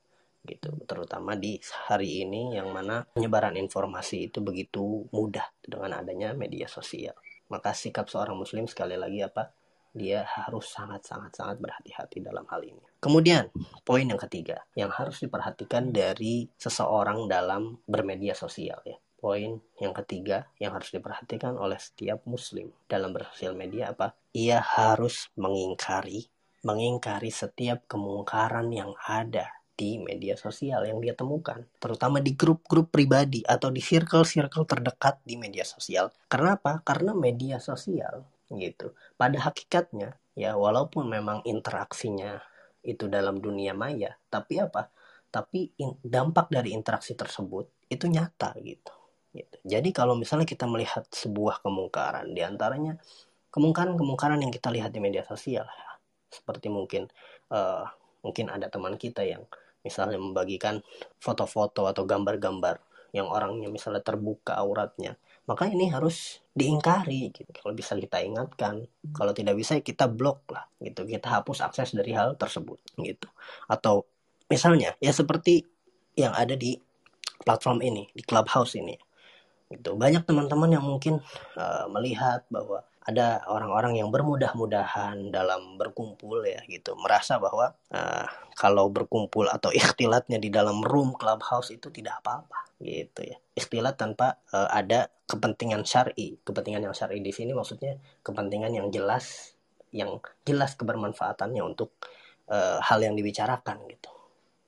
gitu. 0.47 0.73
Terutama 0.89 1.37
di 1.37 1.61
hari 1.89 2.25
ini 2.25 2.57
yang 2.57 2.73
mana 2.73 3.05
penyebaran 3.15 3.55
informasi 3.59 4.33
itu 4.33 4.41
begitu 4.41 5.07
mudah 5.13 5.47
dengan 5.61 6.01
adanya 6.01 6.33
media 6.33 6.67
sosial. 6.67 7.15
Maka 7.49 7.73
sikap 7.73 8.09
seorang 8.09 8.37
muslim. 8.37 8.69
Sekali 8.69 8.97
lagi 8.97 9.25
apa? 9.25 9.53
Dia 9.93 10.23
harus 10.25 10.69
sangat 10.69 11.05
sangat 11.09 11.33
sangat 11.33 11.57
berhati-hati 11.59 12.21
dalam 12.21 12.45
hal 12.53 12.61
ini. 12.61 12.85
Kemudian 13.01 13.49
poin 13.83 14.05
yang 14.05 14.21
ketiga 14.21 14.63
yang 14.77 14.93
harus 14.93 15.21
diperhatikan 15.25 15.91
dari 15.91 16.45
seseorang 16.61 17.25
dalam 17.25 17.81
bermedia 17.89 18.37
sosial 18.37 18.79
ya 18.85 18.99
Poin 19.19 19.59
yang 19.83 19.91
ketiga 19.99 20.47
yang 20.63 20.79
harus 20.79 20.95
diperhatikan 20.95 21.59
oleh 21.59 21.75
setiap 21.75 22.23
muslim 22.23 22.71
dalam 22.87 23.11
bersosial 23.11 23.59
media 23.59 23.91
apa? 23.91 24.15
Ia 24.31 24.63
harus 24.63 25.27
mengingkari, 25.35 26.31
mengingkari 26.63 27.35
setiap 27.35 27.83
kemungkaran 27.91 28.71
yang 28.71 28.95
ada 29.03 29.59
di 29.75 29.99
media 29.99 30.39
sosial 30.39 30.87
yang 30.87 31.03
dia 31.03 31.19
temukan, 31.19 31.67
terutama 31.83 32.23
di 32.23 32.35
grup-grup 32.35 32.95
pribadi 32.95 33.43
atau 33.43 33.71
di 33.71 33.83
circle-circle 33.83 34.67
terdekat 34.67 35.23
di 35.27 35.35
media 35.35 35.63
sosial. 35.63 36.15
Karena 36.31 36.59
apa? 36.59 36.83
Karena 36.87 37.11
media 37.11 37.59
sosial 37.59 38.23
gitu. 38.55 38.95
Pada 39.19 39.39
hakikatnya 39.39 40.15
ya 40.39 40.55
walaupun 40.55 41.11
memang 41.11 41.43
interaksinya 41.43 42.39
itu 42.87 43.11
dalam 43.11 43.39
dunia 43.43 43.75
maya, 43.75 44.15
tapi 44.31 44.63
apa? 44.63 44.91
Tapi 45.31 45.75
dampak 46.03 46.51
dari 46.51 46.71
interaksi 46.75 47.19
tersebut 47.19 47.87
itu 47.91 48.07
nyata 48.11 48.55
gitu. 48.63 48.98
Gitu. 49.39 49.57
Jadi 49.63 49.95
kalau 49.95 50.19
misalnya 50.19 50.45
kita 50.49 50.67
melihat 50.67 51.07
sebuah 51.09 51.63
kemungkaran, 51.63 52.35
di 52.35 52.43
antaranya 52.43 52.99
kemungkaran-kemungkaran 53.55 54.43
yang 54.43 54.51
kita 54.51 54.69
lihat 54.75 54.91
di 54.91 54.99
media 54.99 55.23
sosial, 55.23 55.67
seperti 56.29 56.69
mungkin 56.69 57.07
uh, 57.55 57.87
mungkin 58.21 58.51
ada 58.51 58.67
teman 58.69 58.99
kita 58.99 59.23
yang 59.25 59.47
misalnya 59.87 60.19
membagikan 60.19 60.83
foto-foto 61.23 61.87
atau 61.87 62.03
gambar-gambar 62.05 62.83
yang 63.17 63.31
orangnya 63.31 63.73
misalnya 63.73 64.05
terbuka 64.05 64.59
auratnya. 64.59 65.17
Maka 65.49 65.65
ini 65.65 65.89
harus 65.89 66.45
diingkari 66.53 67.33
gitu. 67.33 67.49
Kalau 67.57 67.73
bisa 67.73 67.97
kita 67.97 68.21
ingatkan. 68.21 68.85
Kalau 69.17 69.33
tidak 69.33 69.57
bisa 69.57 69.81
ya 69.81 69.83
kita 69.83 70.05
blok 70.05 70.45
lah 70.53 70.69
gitu. 70.77 71.09
Kita 71.09 71.41
hapus 71.41 71.65
akses 71.65 71.97
dari 71.97 72.13
hal 72.13 72.37
tersebut 72.37 72.77
gitu. 73.01 73.29
Atau 73.65 74.05
misalnya 74.53 74.93
ya 75.01 75.09
seperti 75.09 75.65
yang 76.21 76.37
ada 76.37 76.53
di 76.53 76.77
platform 77.41 77.81
ini 77.81 78.05
di 78.13 78.21
clubhouse 78.21 78.77
ini 78.77 78.93
gitu. 79.69 79.95
Banyak 79.95 80.25
teman-teman 80.25 80.71
yang 80.73 80.85
mungkin 80.85 81.21
uh, 81.57 81.87
melihat 81.93 82.45
bahwa 82.49 82.85
ada 83.09 83.41
orang-orang 83.49 84.05
yang 84.05 84.13
bermudah-mudahan 84.13 85.33
dalam 85.33 85.81
berkumpul 85.81 86.45
ya 86.45 86.61
gitu. 86.69 86.93
Merasa 87.01 87.41
bahwa 87.41 87.73
uh, 87.89 88.27
kalau 88.53 88.93
berkumpul 88.93 89.49
atau 89.49 89.73
ikhtilatnya 89.73 90.37
di 90.37 90.53
dalam 90.53 90.85
room 90.85 91.17
clubhouse 91.17 91.73
itu 91.73 91.89
tidak 91.89 92.21
apa-apa 92.21 92.69
gitu 92.85 93.33
ya. 93.33 93.37
Ikhtilat 93.57 93.97
tanpa 93.97 94.37
uh, 94.53 94.69
ada 94.69 95.09
kepentingan 95.25 95.89
syari. 95.89 96.37
Kepentingan 96.45 96.85
yang 96.85 96.93
syari 96.93 97.25
di 97.25 97.33
sini 97.33 97.57
maksudnya 97.57 97.97
kepentingan 98.21 98.77
yang 98.77 98.93
jelas 98.93 99.57
yang 99.89 100.21
jelas 100.45 100.77
kebermanfaatannya 100.77 101.65
untuk 101.65 101.97
uh, 102.53 102.77
hal 102.85 103.01
yang 103.01 103.17
dibicarakan 103.17 103.89
gitu. 103.89 104.13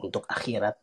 Untuk 0.00 0.25
akhirat 0.33 0.80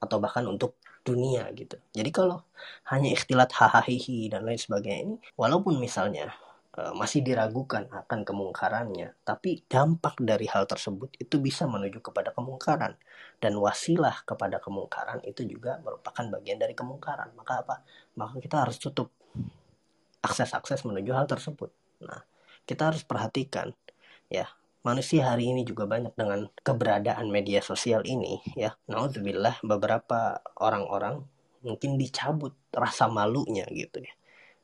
atau 0.00 0.16
bahkan 0.20 0.44
untuk 0.48 0.79
dunia 1.10 1.50
gitu 1.58 1.76
jadi 1.90 2.10
kalau 2.14 2.46
hanya 2.90 3.10
ikhtilat 3.10 3.50
hahaha 3.50 3.90
dan 4.30 4.46
lain 4.46 4.60
sebagainya 4.60 5.00
ini 5.04 5.16
walaupun 5.34 5.82
misalnya 5.82 6.30
Eh, 6.70 6.94
masih 6.94 7.20
diragukan 7.26 7.82
akan 7.90 8.22
kemungkarannya, 8.22 9.18
tapi 9.26 9.66
dampak 9.66 10.22
dari 10.22 10.46
hal 10.46 10.70
tersebut 10.70 11.10
itu 11.18 11.42
bisa 11.42 11.66
menuju 11.66 11.98
kepada 11.98 12.30
kemungkaran 12.30 12.94
dan 13.42 13.52
wasilah 13.58 14.22
kepada 14.22 14.62
kemungkaran 14.62 15.18
itu 15.26 15.42
juga 15.50 15.82
merupakan 15.82 16.22
bagian 16.30 16.62
dari 16.62 16.70
kemungkaran. 16.78 17.34
Maka 17.34 17.66
apa? 17.66 17.76
Maka 18.14 18.38
kita 18.38 18.62
harus 18.62 18.78
tutup 18.78 19.10
akses-akses 20.22 20.86
menuju 20.86 21.10
hal 21.10 21.26
tersebut. 21.26 21.74
Nah, 22.06 22.22
kita 22.62 22.94
harus 22.94 23.02
perhatikan 23.02 23.74
ya, 24.30 24.46
manusia 24.80 25.28
hari 25.28 25.52
ini 25.52 25.62
juga 25.68 25.84
banyak 25.84 26.16
dengan 26.16 26.48
keberadaan 26.64 27.28
media 27.28 27.60
sosial 27.60 28.04
ini 28.08 28.40
ya. 28.56 28.72
Naudzubillah 28.88 29.60
beberapa 29.64 30.40
orang-orang 30.56 31.20
mungkin 31.60 32.00
dicabut 32.00 32.56
rasa 32.72 33.08
malunya 33.12 33.68
gitu 33.68 34.00
ya. 34.00 34.12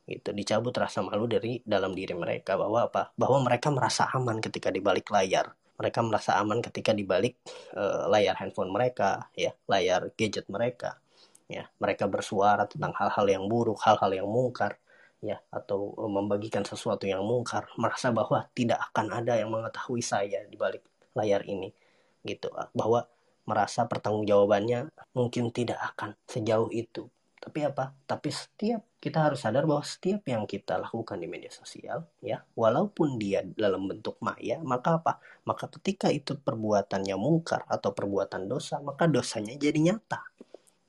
Gitu 0.06 0.30
dicabut 0.32 0.72
rasa 0.78 1.02
malu 1.02 1.26
dari 1.26 1.60
dalam 1.66 1.92
diri 1.92 2.14
mereka 2.14 2.54
bahwa 2.56 2.88
apa? 2.88 3.12
Bahwa 3.18 3.42
mereka 3.44 3.68
merasa 3.74 4.08
aman 4.14 4.40
ketika 4.40 4.72
di 4.72 4.80
balik 4.80 5.10
layar. 5.12 5.52
Mereka 5.76 6.00
merasa 6.00 6.40
aman 6.40 6.64
ketika 6.64 6.96
di 6.96 7.04
balik 7.04 7.36
uh, 7.76 8.08
layar 8.08 8.40
handphone 8.40 8.72
mereka 8.72 9.28
ya 9.36 9.52
layar 9.68 10.08
gadget 10.16 10.48
mereka. 10.48 10.96
Ya 11.46 11.68
mereka 11.76 12.08
bersuara 12.08 12.64
tentang 12.64 12.96
hal-hal 12.96 13.26
yang 13.28 13.44
buruk 13.46 13.78
hal-hal 13.84 14.10
yang 14.14 14.26
mungkar 14.30 14.80
ya 15.26 15.42
atau 15.50 15.90
uh, 15.98 16.06
membagikan 16.06 16.62
sesuatu 16.62 17.10
yang 17.10 17.26
mungkar 17.26 17.66
merasa 17.74 18.14
bahwa 18.14 18.46
tidak 18.54 18.78
akan 18.92 19.10
ada 19.10 19.34
yang 19.34 19.50
mengetahui 19.50 20.00
saya 20.00 20.46
di 20.46 20.54
balik 20.54 20.86
layar 21.18 21.42
ini 21.50 21.74
gitu 22.22 22.54
bahwa 22.70 23.10
merasa 23.46 23.86
pertanggungjawabannya 23.90 24.90
mungkin 25.14 25.50
tidak 25.50 25.78
akan 25.94 26.14
sejauh 26.30 26.70
itu 26.70 27.10
tapi 27.46 27.62
apa? 27.62 27.94
Tapi 28.10 28.26
setiap 28.32 28.82
kita 28.98 29.30
harus 29.30 29.38
sadar 29.38 29.70
bahwa 29.70 29.86
setiap 29.86 30.26
yang 30.26 30.50
kita 30.50 30.82
lakukan 30.82 31.14
di 31.14 31.30
media 31.30 31.52
sosial, 31.52 32.02
ya, 32.18 32.42
walaupun 32.58 33.22
dia 33.22 33.46
dalam 33.54 33.86
bentuk 33.86 34.18
maya, 34.18 34.58
maka 34.66 34.98
apa? 34.98 35.22
Maka 35.46 35.70
ketika 35.78 36.10
itu 36.10 36.34
perbuatannya 36.34 37.14
mungkar 37.14 37.62
atau 37.70 37.94
perbuatan 37.94 38.50
dosa, 38.50 38.82
maka 38.82 39.06
dosanya 39.06 39.54
jadi 39.54 39.78
nyata, 39.78 40.26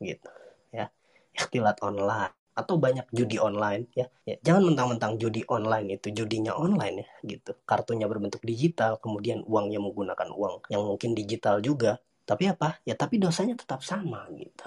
gitu, 0.02 0.34
ya. 0.74 0.90
Ikhtilat 1.38 1.78
online 1.86 2.37
atau 2.58 2.82
banyak 2.82 3.06
judi 3.14 3.38
online 3.38 3.86
ya. 3.94 4.10
ya 4.26 4.36
jangan 4.42 4.74
mentang-mentang 4.74 5.22
judi 5.22 5.46
online 5.46 6.02
itu 6.02 6.10
judinya 6.10 6.58
online 6.58 7.06
ya 7.06 7.38
gitu 7.38 7.54
kartunya 7.70 8.10
berbentuk 8.10 8.42
digital 8.42 8.98
kemudian 8.98 9.46
uangnya 9.46 9.78
menggunakan 9.78 10.34
uang 10.34 10.66
yang 10.74 10.82
mungkin 10.82 11.14
digital 11.14 11.62
juga 11.62 12.02
tapi 12.26 12.50
apa 12.50 12.82
ya 12.82 12.98
tapi 12.98 13.22
dosanya 13.22 13.54
tetap 13.54 13.86
sama 13.86 14.26
gitu 14.34 14.66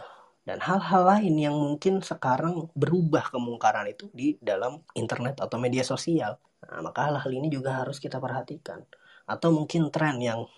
dan 0.50 0.58
hal-hal 0.66 1.02
lain 1.04 1.34
yang 1.36 1.54
mungkin 1.54 2.00
sekarang 2.00 2.72
berubah 2.72 3.28
kemungkaran 3.28 3.86
itu 3.92 4.08
di 4.10 4.40
dalam 4.40 4.80
internet 4.96 5.36
atau 5.36 5.60
media 5.60 5.84
sosial. 5.84 6.40
Nah, 6.64 6.80
maka 6.80 7.06
hal-hal 7.12 7.30
ini 7.30 7.52
juga 7.52 7.84
harus 7.84 8.00
kita 8.00 8.16
perhatikan. 8.16 8.82
Atau 9.28 9.52
mungkin 9.52 9.92
tren 9.92 10.16
yang 10.18 10.48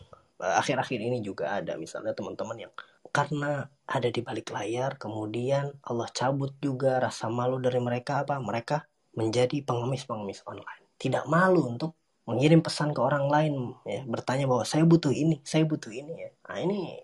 akhir-akhir 0.40 0.98
ini 0.98 1.18
juga 1.20 1.60
ada 1.60 1.76
misalnya 1.76 2.16
teman-teman 2.16 2.68
yang 2.68 2.72
karena 3.12 3.68
ada 3.84 4.08
di 4.08 4.20
balik 4.24 4.48
layar 4.54 4.96
kemudian 4.96 5.74
Allah 5.84 6.08
cabut 6.14 6.56
juga 6.62 7.02
rasa 7.02 7.28
malu 7.28 7.60
dari 7.60 7.78
mereka 7.82 8.24
apa 8.24 8.40
mereka 8.40 8.88
menjadi 9.12 9.60
pengemis-pengemis 9.66 10.46
online 10.48 10.86
tidak 10.96 11.28
malu 11.28 11.68
untuk 11.68 11.98
mengirim 12.24 12.62
pesan 12.62 12.94
ke 12.94 13.00
orang 13.02 13.26
lain 13.28 13.54
ya 13.84 14.06
bertanya 14.08 14.48
bahwa 14.48 14.64
saya 14.64 14.86
butuh 14.86 15.12
ini 15.12 15.42
saya 15.44 15.66
butuh 15.68 15.92
ini 15.92 16.14
ya 16.16 16.30
nah 16.48 16.58
ini 16.62 17.02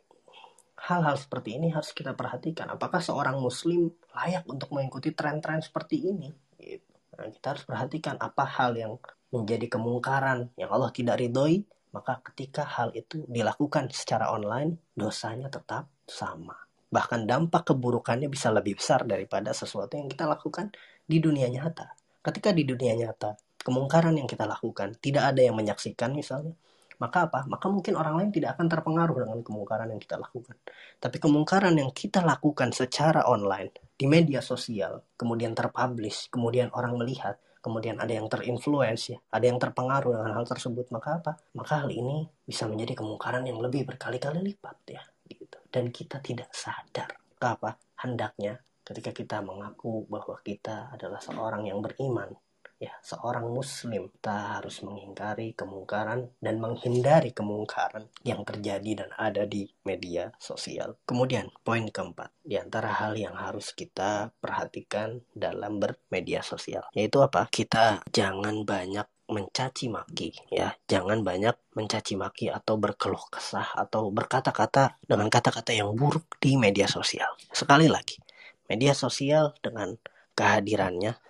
hal-hal 0.78 1.18
seperti 1.18 1.58
ini 1.58 1.74
harus 1.74 1.90
kita 1.90 2.14
perhatikan. 2.14 2.70
Apakah 2.70 3.02
seorang 3.02 3.42
muslim 3.42 3.90
layak 4.14 4.46
untuk 4.46 4.70
mengikuti 4.70 5.10
tren-tren 5.10 5.58
seperti 5.58 6.06
ini? 6.06 6.30
Gitu. 6.56 6.86
Nah, 7.18 7.26
kita 7.34 7.46
harus 7.58 7.64
perhatikan 7.66 8.14
apa 8.22 8.46
hal 8.46 8.78
yang 8.78 8.94
menjadi 9.34 9.66
kemungkaran 9.66 10.48
yang 10.54 10.70
Allah 10.70 10.94
tidak 10.94 11.18
ridhoi, 11.18 11.66
maka 11.98 12.22
ketika 12.30 12.62
hal 12.62 12.94
itu 12.94 13.26
dilakukan 13.26 13.90
secara 13.90 14.30
online, 14.30 14.78
dosanya 14.94 15.50
tetap 15.50 15.90
sama. 16.06 16.54
Bahkan 16.94 17.26
dampak 17.26 17.74
keburukannya 17.74 18.30
bisa 18.30 18.54
lebih 18.54 18.78
besar 18.78 19.02
daripada 19.02 19.50
sesuatu 19.50 19.98
yang 19.98 20.06
kita 20.06 20.30
lakukan 20.30 20.70
di 21.02 21.18
dunia 21.18 21.50
nyata. 21.50 21.98
Ketika 22.22 22.54
di 22.54 22.62
dunia 22.62 22.94
nyata, 22.94 23.34
kemungkaran 23.58 24.14
yang 24.14 24.30
kita 24.30 24.46
lakukan 24.46 24.94
tidak 25.02 25.34
ada 25.34 25.42
yang 25.42 25.58
menyaksikan 25.58 26.14
misalnya, 26.14 26.54
maka 27.02 27.26
apa? 27.26 27.46
Maka 27.50 27.66
mungkin 27.66 27.94
orang 27.98 28.14
lain 28.22 28.30
tidak 28.30 28.54
akan 28.58 28.66
terpengaruh 28.70 29.26
dengan 29.26 29.38
kemungkaran 29.42 29.90
yang 29.90 30.02
kita 30.02 30.18
lakukan. 30.18 30.54
Tapi 31.02 31.16
kemungkaran 31.18 31.74
yang 31.74 31.90
kita 31.90 32.22
lakukan 32.22 32.70
secara 32.70 33.26
online 33.26 33.74
di 33.98 34.06
media 34.06 34.38
sosial, 34.38 35.02
kemudian 35.18 35.54
terpublish, 35.54 36.30
kemudian 36.30 36.70
orang 36.74 36.94
melihat, 36.98 37.38
kemudian 37.68 38.00
ada 38.00 38.08
yang 38.08 38.24
terinfluence 38.32 39.12
ya, 39.12 39.18
ada 39.28 39.44
yang 39.44 39.60
terpengaruh 39.60 40.16
dengan 40.16 40.32
hal 40.40 40.48
tersebut, 40.48 40.88
maka 40.88 41.20
apa? 41.20 41.32
Maka 41.52 41.84
hal 41.84 41.92
ini 41.92 42.24
bisa 42.48 42.64
menjadi 42.64 42.96
kemungkaran 42.96 43.44
yang 43.44 43.60
lebih 43.60 43.84
berkali-kali 43.84 44.40
lipat 44.40 44.76
ya, 44.88 45.02
gitu. 45.28 45.60
Dan 45.68 45.92
kita 45.92 46.24
tidak 46.24 46.48
sadar. 46.56 47.12
Apa? 47.44 47.76
Hendaknya 48.00 48.56
ketika 48.80 49.12
kita 49.12 49.44
mengaku 49.44 50.08
bahwa 50.08 50.40
kita 50.40 50.88
adalah 50.96 51.20
seorang 51.20 51.68
yang 51.68 51.84
beriman, 51.84 52.32
ya 52.78 52.94
seorang 53.02 53.50
muslim 53.50 54.06
kita 54.06 54.58
harus 54.58 54.86
mengingkari 54.86 55.52
kemungkaran 55.58 56.30
dan 56.38 56.62
menghindari 56.62 57.34
kemungkaran 57.34 58.06
yang 58.22 58.46
terjadi 58.46 59.04
dan 59.04 59.10
ada 59.18 59.44
di 59.44 59.66
media 59.82 60.30
sosial. 60.38 60.94
Kemudian 61.02 61.50
poin 61.66 61.90
keempat 61.90 62.30
di 62.46 62.54
antara 62.54 62.94
hal 62.94 63.18
yang 63.18 63.34
harus 63.34 63.74
kita 63.74 64.30
perhatikan 64.38 65.22
dalam 65.34 65.82
bermedia 65.82 66.40
sosial 66.46 66.86
yaitu 66.94 67.18
apa? 67.18 67.50
Kita 67.50 68.06
jangan 68.14 68.62
banyak 68.62 69.06
mencaci 69.28 69.92
maki 69.92 70.32
ya 70.48 70.72
jangan 70.88 71.20
banyak 71.20 71.52
mencaci 71.76 72.16
maki 72.16 72.48
atau 72.48 72.80
berkeluh 72.80 73.28
kesah 73.28 73.76
atau 73.76 74.08
berkata-kata 74.08 74.96
dengan 75.04 75.28
kata-kata 75.28 75.76
yang 75.76 75.92
buruk 75.92 76.40
di 76.40 76.56
media 76.56 76.88
sosial 76.88 77.28
sekali 77.52 77.92
lagi 77.92 78.16
media 78.72 78.96
sosial 78.96 79.52
dengan 79.60 80.00
kehadirannya 80.32 81.12
ya 81.12 81.27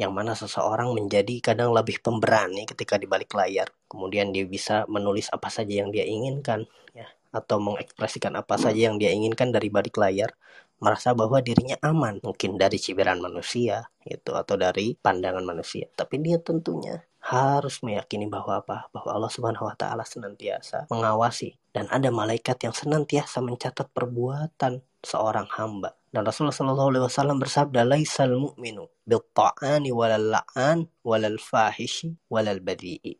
yang 0.00 0.16
mana 0.16 0.32
seseorang 0.32 0.96
menjadi 0.96 1.52
kadang 1.52 1.76
lebih 1.76 2.00
pemberani 2.00 2.64
ketika 2.64 2.96
di 2.96 3.04
balik 3.04 3.36
layar. 3.36 3.68
Kemudian 3.84 4.32
dia 4.32 4.48
bisa 4.48 4.88
menulis 4.88 5.28
apa 5.28 5.52
saja 5.52 5.84
yang 5.84 5.92
dia 5.92 6.08
inginkan, 6.08 6.64
ya, 6.96 7.04
atau 7.36 7.60
mengekspresikan 7.60 8.32
apa 8.40 8.56
saja 8.56 8.88
yang 8.88 8.96
dia 8.96 9.12
inginkan 9.12 9.52
dari 9.52 9.68
balik 9.68 10.00
layar, 10.00 10.32
merasa 10.80 11.12
bahwa 11.12 11.44
dirinya 11.44 11.76
aman, 11.84 12.16
mungkin 12.24 12.56
dari 12.56 12.80
cibiran 12.80 13.20
manusia, 13.20 13.92
itu 14.08 14.32
atau 14.32 14.56
dari 14.56 14.96
pandangan 14.96 15.44
manusia. 15.44 15.92
Tapi 15.92 16.16
dia 16.24 16.40
tentunya 16.40 17.04
harus 17.20 17.84
meyakini 17.84 18.24
bahwa 18.24 18.64
apa? 18.64 18.88
Bahwa 18.88 19.12
Allah 19.12 19.28
Subhanahu 19.28 19.68
wa 19.68 19.76
taala 19.76 20.08
senantiasa 20.08 20.88
mengawasi 20.88 21.60
dan 21.76 21.84
ada 21.92 22.08
malaikat 22.08 22.56
yang 22.64 22.72
senantiasa 22.72 23.44
mencatat 23.44 23.92
perbuatan 23.92 24.80
seorang 25.04 25.44
hamba. 25.52 25.99
Dan 26.10 26.26
Rasulullah 26.26 26.54
Shallallahu 26.54 26.90
alaihi 26.90 27.04
wasallam 27.06 27.38
bersabda, 27.38 27.86
"Laisal 27.86 28.34
mu'minu 28.34 28.90
bil 29.06 29.22
ta'ani 29.30 29.94
walal 29.94 30.34
la'an 30.34 30.90
walal 31.06 31.38
fahishi 31.38 32.18
walal 32.26 32.58
badi'i." 32.58 33.14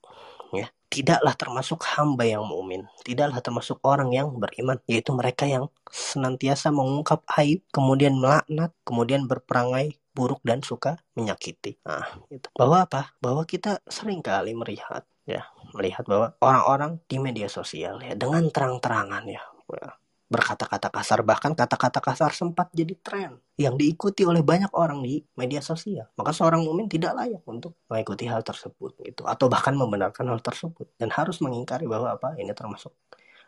Ya, 0.50 0.75
tidaklah 0.90 1.38
termasuk 1.38 1.87
hamba 1.87 2.26
yang 2.26 2.42
mukmin, 2.42 2.90
tidaklah 3.06 3.38
termasuk 3.38 3.78
orang 3.87 4.11
yang 4.11 4.35
beriman, 4.35 4.82
yaitu 4.90 5.14
mereka 5.14 5.47
yang 5.47 5.70
senantiasa 5.87 6.75
mengungkap 6.75 7.23
aib, 7.38 7.62
kemudian 7.70 8.18
melaknat, 8.18 8.75
kemudian 8.82 9.30
berperangai 9.30 9.94
buruk 10.11 10.42
dan 10.42 10.59
suka 10.66 10.99
menyakiti. 11.14 11.78
Nah, 11.87 12.02
itu. 12.35 12.50
Bahwa 12.59 12.82
apa? 12.82 13.14
Bahwa 13.23 13.47
kita 13.47 13.78
sering 13.87 14.18
kali 14.18 14.50
melihat 14.59 15.06
ya, 15.23 15.47
melihat 15.78 16.02
bahwa 16.11 16.35
orang-orang 16.42 16.99
di 17.06 17.23
media 17.23 17.47
sosial 17.47 18.02
ya 18.02 18.18
dengan 18.18 18.50
terang-terangan 18.50 19.23
ya, 19.30 19.42
ya 19.70 20.00
berkata-kata 20.30 20.94
kasar 20.94 21.26
bahkan 21.26 21.52
kata-kata 21.58 21.99
kasar 21.99 22.30
sempat 22.30 22.70
jadi 22.70 22.94
tren 23.02 23.37
yang 23.58 23.75
diikuti 23.75 24.22
oleh 24.22 24.46
banyak 24.46 24.70
orang 24.78 25.02
di 25.02 25.20
media 25.34 25.58
sosial 25.58 26.06
maka 26.14 26.30
seorang 26.30 26.62
mukmin 26.62 26.87
tidak 26.87 27.18
layak 27.18 27.42
untuk 27.50 27.75
mengikuti 27.90 28.30
hal 28.30 28.46
tersebut 28.46 28.94
gitu 29.02 29.26
atau 29.26 29.50
bahkan 29.50 29.75
membenarkan 29.75 30.30
hal 30.30 30.38
tersebut 30.38 30.87
dan 30.96 31.10
harus 31.10 31.42
mengingkari 31.42 31.90
bahwa 31.90 32.14
apa 32.14 32.38
ini 32.38 32.54
termasuk 32.54 32.94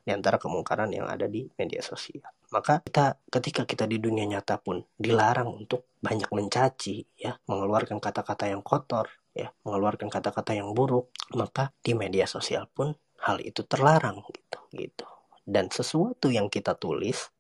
di 0.02 0.10
antara 0.10 0.34
kemungkaran 0.34 0.90
yang 0.90 1.06
ada 1.06 1.30
di 1.30 1.46
media 1.54 1.78
sosial. 1.78 2.26
Maka 2.50 2.82
kita 2.82 3.22
ketika 3.30 3.62
kita 3.62 3.86
di 3.86 4.02
dunia 4.02 4.26
nyata 4.26 4.58
pun 4.58 4.82
dilarang 4.98 5.48
untuk 5.62 5.94
banyak 6.02 6.26
mencaci, 6.34 7.06
ya, 7.14 7.38
mengeluarkan 7.46 8.02
kata-kata 8.02 8.50
yang 8.50 8.66
kotor, 8.66 9.06
ya, 9.30 9.54
mengeluarkan 9.62 10.10
kata-kata 10.10 10.58
yang 10.58 10.74
buruk, 10.74 11.14
maka 11.38 11.70
di 11.78 11.94
media 11.94 12.26
sosial 12.26 12.66
pun 12.66 12.92
hal 13.22 13.38
itu 13.38 13.62
terlarang 13.62 14.26
gitu, 14.34 14.58
gitu. 14.74 15.06
Dan 15.42 15.68
sesuatu 15.68 16.30
yang 16.30 16.46
kita 16.46 16.78
tulis 16.78 17.30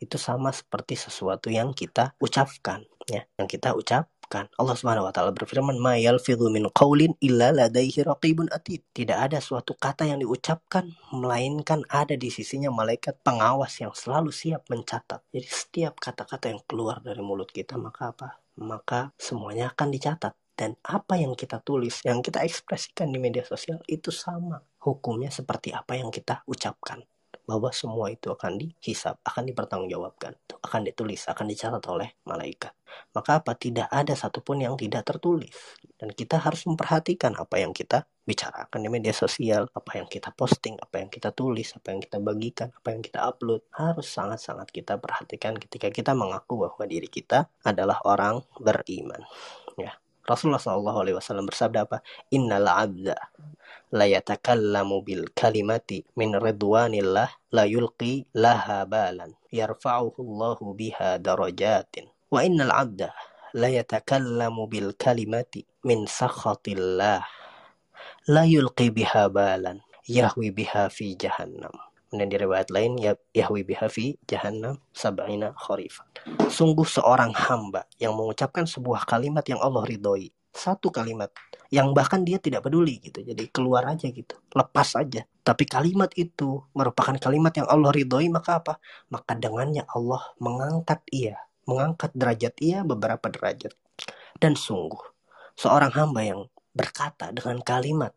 itu 0.00 0.16
sama 0.16 0.48
seperti 0.50 0.96
sesuatu 0.96 1.52
yang 1.52 1.76
kita 1.76 2.16
ucapkan, 2.16 2.84
ya, 3.04 3.28
yang 3.36 3.48
kita 3.48 3.76
ucap 3.76 4.08
ucapkan. 4.30 4.46
Allah 4.62 4.76
Subhanahu 4.78 5.10
wa 5.10 5.12
taala 5.12 5.34
berfirman, 5.34 5.74
"Ma 5.82 5.98
yalfidhu 5.98 6.54
min 6.54 6.70
qaulin 6.70 7.18
illa 7.18 7.50
ladaihi 7.50 8.06
raqibun 8.06 8.46
atid." 8.54 8.86
Tidak 8.94 9.18
ada 9.18 9.42
suatu 9.42 9.74
kata 9.74 10.06
yang 10.06 10.22
diucapkan 10.22 10.86
melainkan 11.10 11.82
ada 11.90 12.14
di 12.14 12.30
sisinya 12.30 12.70
malaikat 12.70 13.18
pengawas 13.26 13.74
yang 13.82 13.90
selalu 13.90 14.30
siap 14.30 14.70
mencatat. 14.70 15.26
Jadi 15.34 15.48
setiap 15.50 15.98
kata-kata 15.98 16.54
yang 16.54 16.62
keluar 16.70 17.02
dari 17.02 17.18
mulut 17.18 17.50
kita 17.50 17.74
maka 17.74 18.14
apa? 18.14 18.28
Maka 18.62 19.10
semuanya 19.18 19.74
akan 19.74 19.88
dicatat 19.90 20.34
dan 20.54 20.78
apa 20.86 21.18
yang 21.18 21.34
kita 21.34 21.58
tulis, 21.64 22.04
yang 22.06 22.22
kita 22.22 22.46
ekspresikan 22.46 23.10
di 23.10 23.18
media 23.18 23.42
sosial 23.42 23.82
itu 23.90 24.14
sama 24.14 24.62
hukumnya 24.86 25.32
seperti 25.34 25.74
apa 25.74 25.98
yang 25.98 26.14
kita 26.14 26.44
ucapkan 26.46 27.02
bahwa 27.50 27.74
semua 27.74 28.06
itu 28.14 28.30
akan 28.30 28.62
dihisap, 28.62 29.18
akan 29.26 29.50
dipertanggungjawabkan, 29.50 30.38
akan 30.62 30.80
ditulis, 30.86 31.26
akan 31.26 31.50
dicatat 31.50 31.82
oleh 31.90 32.14
malaikat. 32.22 32.70
Maka 33.10 33.42
apa? 33.42 33.58
Tidak 33.58 33.90
ada 33.90 34.14
satupun 34.14 34.62
yang 34.62 34.78
tidak 34.78 35.02
tertulis. 35.02 35.50
Dan 35.98 36.14
kita 36.14 36.38
harus 36.38 36.62
memperhatikan 36.70 37.34
apa 37.34 37.58
yang 37.58 37.74
kita 37.74 38.06
bicarakan 38.22 38.78
di 38.78 38.88
media 38.88 39.10
sosial, 39.10 39.66
apa 39.74 39.98
yang 39.98 40.06
kita 40.06 40.30
posting, 40.30 40.78
apa 40.78 41.02
yang 41.02 41.10
kita 41.10 41.34
tulis, 41.34 41.74
apa 41.74 41.90
yang 41.90 42.00
kita 42.06 42.18
bagikan, 42.22 42.70
apa 42.70 42.88
yang 42.94 43.02
kita 43.02 43.18
upload. 43.26 43.66
Harus 43.74 44.06
sangat-sangat 44.06 44.70
kita 44.70 44.94
perhatikan 45.02 45.58
ketika 45.58 45.90
kita 45.90 46.14
mengaku 46.14 46.70
bahwa 46.70 46.86
diri 46.86 47.10
kita 47.10 47.50
adalah 47.66 47.98
orang 48.06 48.46
beriman. 48.62 49.26
Ya. 49.74 49.98
Rasulullah 50.22 50.62
SAW 50.62 51.18
bersabda 51.50 51.90
apa? 51.90 52.06
Innal 52.30 52.70
abda 52.70 53.18
la 53.90 54.06
yatakallamu 54.06 55.02
bil 55.02 55.26
kalimati 55.34 56.06
min 56.14 56.34
ridwanillah 56.38 57.28
la 57.50 57.64
yulqi 57.66 58.26
laha 58.38 58.86
balan 58.86 59.34
yarfa'uhu 59.50 60.22
Allahu 60.22 60.74
biha 60.78 61.18
darajatin. 61.18 62.06
Wa 62.30 62.46
innal 62.46 62.70
'abda 62.70 63.10
la 63.58 63.68
yatakallamu 63.68 64.70
bil 64.70 64.94
kalimati 64.94 65.66
min 65.82 66.06
sakhatillah 66.06 67.26
la 68.30 68.42
yulqi 68.46 68.94
biha 68.94 69.26
balan 69.26 69.82
yahwi 70.06 70.54
biha 70.54 70.86
fi 70.86 71.18
jahannam. 71.18 71.74
Dan 72.10 72.26
di 72.26 72.34
riwayat 72.38 72.74
lain 72.74 72.98
ya 72.98 73.14
yahwi 73.34 73.62
biha 73.62 73.86
fi 73.86 74.18
jahannam 74.26 74.82
sab'ina 74.90 75.54
kharifan. 75.54 76.06
Sungguh 76.50 76.86
seorang 76.86 77.30
hamba 77.30 77.86
yang 78.02 78.18
mengucapkan 78.18 78.66
sebuah 78.66 79.06
kalimat 79.06 79.46
yang 79.46 79.62
Allah 79.62 79.86
ridhoi. 79.86 80.34
Satu 80.50 80.90
kalimat 80.90 81.30
yang 81.70 81.94
bahkan 81.94 82.26
dia 82.26 82.42
tidak 82.42 82.66
peduli 82.66 82.98
gitu. 82.98 83.22
Jadi 83.22 83.46
keluar 83.54 83.86
aja 83.86 84.10
gitu. 84.10 84.34
Lepas 84.52 84.98
aja. 84.98 85.22
Tapi 85.46 85.64
kalimat 85.70 86.10
itu 86.18 86.66
merupakan 86.74 87.14
kalimat 87.16 87.54
yang 87.54 87.70
Allah 87.70 87.94
ridhoi 87.94 88.26
maka 88.26 88.58
apa? 88.58 88.82
Maka 89.08 89.38
dengannya 89.38 89.86
Allah 89.86 90.34
mengangkat 90.42 91.00
ia. 91.14 91.38
Mengangkat 91.70 92.10
derajat 92.12 92.54
ia 92.58 92.82
beberapa 92.82 93.30
derajat. 93.30 93.70
Dan 94.34 94.58
sungguh 94.58 94.98
seorang 95.54 95.94
hamba 95.94 96.20
yang 96.26 96.40
berkata 96.74 97.30
dengan 97.30 97.62
kalimat 97.62 98.14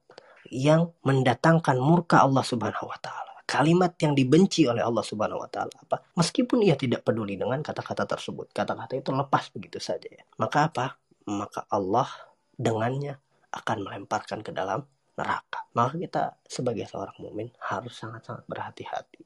yang 0.49 0.89
mendatangkan 1.05 1.77
murka 1.77 2.25
Allah 2.25 2.45
Subhanahu 2.45 2.89
wa 2.89 2.99
taala 3.01 3.33
kalimat 3.43 3.93
yang 3.99 4.15
dibenci 4.15 4.65
oleh 4.65 4.81
Allah 4.81 5.03
Subhanahu 5.03 5.43
wa 5.43 5.49
taala 5.51 5.73
apa? 5.77 6.01
Meskipun 6.15 6.63
ia 6.63 6.79
tidak 6.79 7.03
peduli 7.03 7.35
dengan 7.35 7.59
kata-kata 7.59 8.07
tersebut 8.07 8.49
kata-kata 8.55 8.97
itu 8.97 9.11
lepas 9.11 9.51
begitu 9.51 9.77
saja 9.83 10.07
ya. 10.07 10.23
Maka 10.39 10.71
apa? 10.71 10.85
Maka 11.27 11.67
Allah 11.67 12.07
dengannya 12.55 13.19
akan 13.53 13.77
melemparkan 13.85 14.41
ke 14.41 14.49
dalam 14.49 14.81
neraka. 15.13 15.69
Maka 15.77 15.93
kita 15.97 16.23
sebagai 16.45 16.89
seorang 16.89 17.13
mukmin 17.21 17.49
harus 17.69 17.93
sangat-sangat 17.93 18.45
berhati-hati 18.49 19.21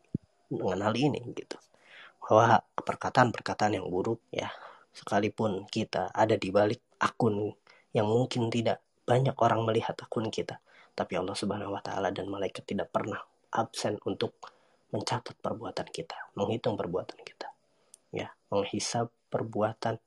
dengan 0.51 0.91
hal 0.91 0.95
ini 0.95 1.23
gitu. 1.31 1.55
Bahwa 2.19 2.59
perkataan-perkataan 2.59 3.79
yang 3.79 3.87
buruk 3.87 4.19
ya, 4.31 4.51
sekalipun 4.91 5.63
kita 5.71 6.11
ada 6.11 6.35
di 6.35 6.51
balik 6.51 6.83
akun 6.99 7.55
yang 7.95 8.07
mungkin 8.07 8.51
tidak 8.51 8.83
banyak 9.07 9.35
orang 9.39 9.63
melihat 9.63 9.95
akun 9.95 10.27
kita, 10.27 10.59
tapi 10.91 11.15
Allah 11.15 11.35
Subhanahu 11.37 11.71
wa 11.71 11.79
taala 11.79 12.11
dan 12.11 12.27
malaikat 12.27 12.67
tidak 12.67 12.91
pernah 12.91 13.23
absen 13.55 13.95
untuk 14.03 14.35
mencatat 14.91 15.39
perbuatan 15.39 15.87
kita, 15.87 16.35
menghitung 16.35 16.75
perbuatan 16.75 17.15
kita. 17.23 17.47
Ya, 18.11 18.35
menghisap 18.51 19.07
perbuatan 19.31 19.99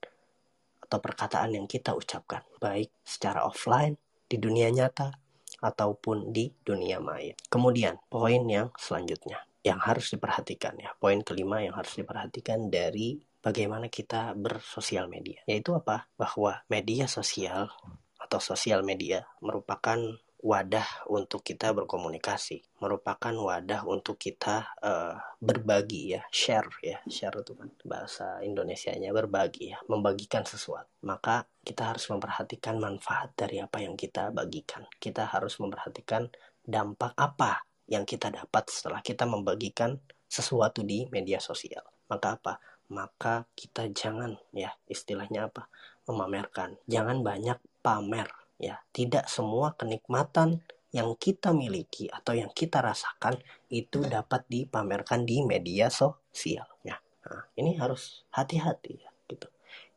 atau 0.85 0.99
perkataan 0.99 1.57
yang 1.57 1.65
kita 1.65 1.97
ucapkan, 1.97 2.45
baik 2.61 2.93
secara 3.01 3.49
offline 3.49 3.97
di 4.31 4.39
dunia 4.39 4.71
nyata 4.71 5.11
ataupun 5.59 6.31
di 6.31 6.55
dunia 6.63 7.03
maya. 7.03 7.35
Kemudian, 7.51 7.99
poin 8.07 8.47
yang 8.47 8.71
selanjutnya 8.79 9.43
yang 9.61 9.83
harus 9.83 10.15
diperhatikan 10.15 10.79
ya, 10.81 10.95
poin 10.97 11.21
kelima 11.21 11.61
yang 11.61 11.77
harus 11.77 11.99
diperhatikan 11.99 12.73
dari 12.73 13.21
bagaimana 13.45 13.93
kita 13.93 14.33
bersosial 14.33 15.11
media, 15.11 15.45
yaitu 15.45 15.77
apa? 15.77 16.09
Bahwa 16.17 16.65
media 16.73 17.05
sosial 17.11 17.69
atau 18.17 18.41
sosial 18.41 18.87
media 18.87 19.27
merupakan 19.43 19.99
wadah 20.41 21.05
untuk 21.13 21.45
kita 21.45 21.77
berkomunikasi, 21.77 22.65
merupakan 22.81 23.33
wadah 23.33 23.85
untuk 23.85 24.17
kita 24.17 24.73
uh, 24.81 25.17
berbagi 25.37 26.17
ya, 26.17 26.25
share 26.33 26.69
ya, 26.81 26.99
share 27.05 27.45
itu 27.45 27.53
kan 27.53 27.69
bahasa 27.85 28.41
Indonesianya 28.41 29.13
berbagi 29.13 29.77
ya, 29.77 29.79
membagikan 29.87 30.49
sesuatu. 30.49 30.89
Maka 31.05 31.45
kita 31.61 31.93
harus 31.93 32.09
memperhatikan 32.09 32.81
manfaat 32.81 33.37
dari 33.37 33.61
apa 33.61 33.85
yang 33.85 34.01
kita 34.01 34.33
bagikan. 34.33 34.89
Kita 34.97 35.29
harus 35.29 35.61
memperhatikan 35.61 36.33
dampak 36.65 37.13
apa 37.21 37.61
yang 37.85 38.09
kita 38.09 38.33
dapat 38.33 38.65
setelah 38.73 39.05
kita 39.05 39.29
membagikan 39.29 40.01
sesuatu 40.25 40.81
di 40.81 41.05
media 41.13 41.37
sosial. 41.37 41.85
Maka 42.09 42.41
apa? 42.41 42.55
Maka 42.91 43.45
kita 43.53 43.93
jangan 43.93 44.41
ya 44.57 44.73
istilahnya 44.89 45.53
apa? 45.53 45.69
memamerkan. 46.11 46.75
Jangan 46.91 47.23
banyak 47.23 47.55
pamer 47.87 48.40
ya 48.61 48.77
tidak 48.93 49.27
semua 49.27 49.73
kenikmatan 49.75 50.61
yang 50.93 51.15
kita 51.17 51.55
miliki 51.57 52.11
atau 52.13 52.37
yang 52.37 52.53
kita 52.53 52.85
rasakan 52.85 53.41
itu 53.73 54.05
dapat 54.05 54.45
dipamerkan 54.51 55.25
di 55.25 55.41
media 55.41 55.89
sosial. 55.89 56.67
Ya 56.85 57.01
nah, 57.25 57.49
ini 57.57 57.79
harus 57.81 58.27
hati-hati 58.35 59.01
ya 59.01 59.11
gitu. 59.31 59.49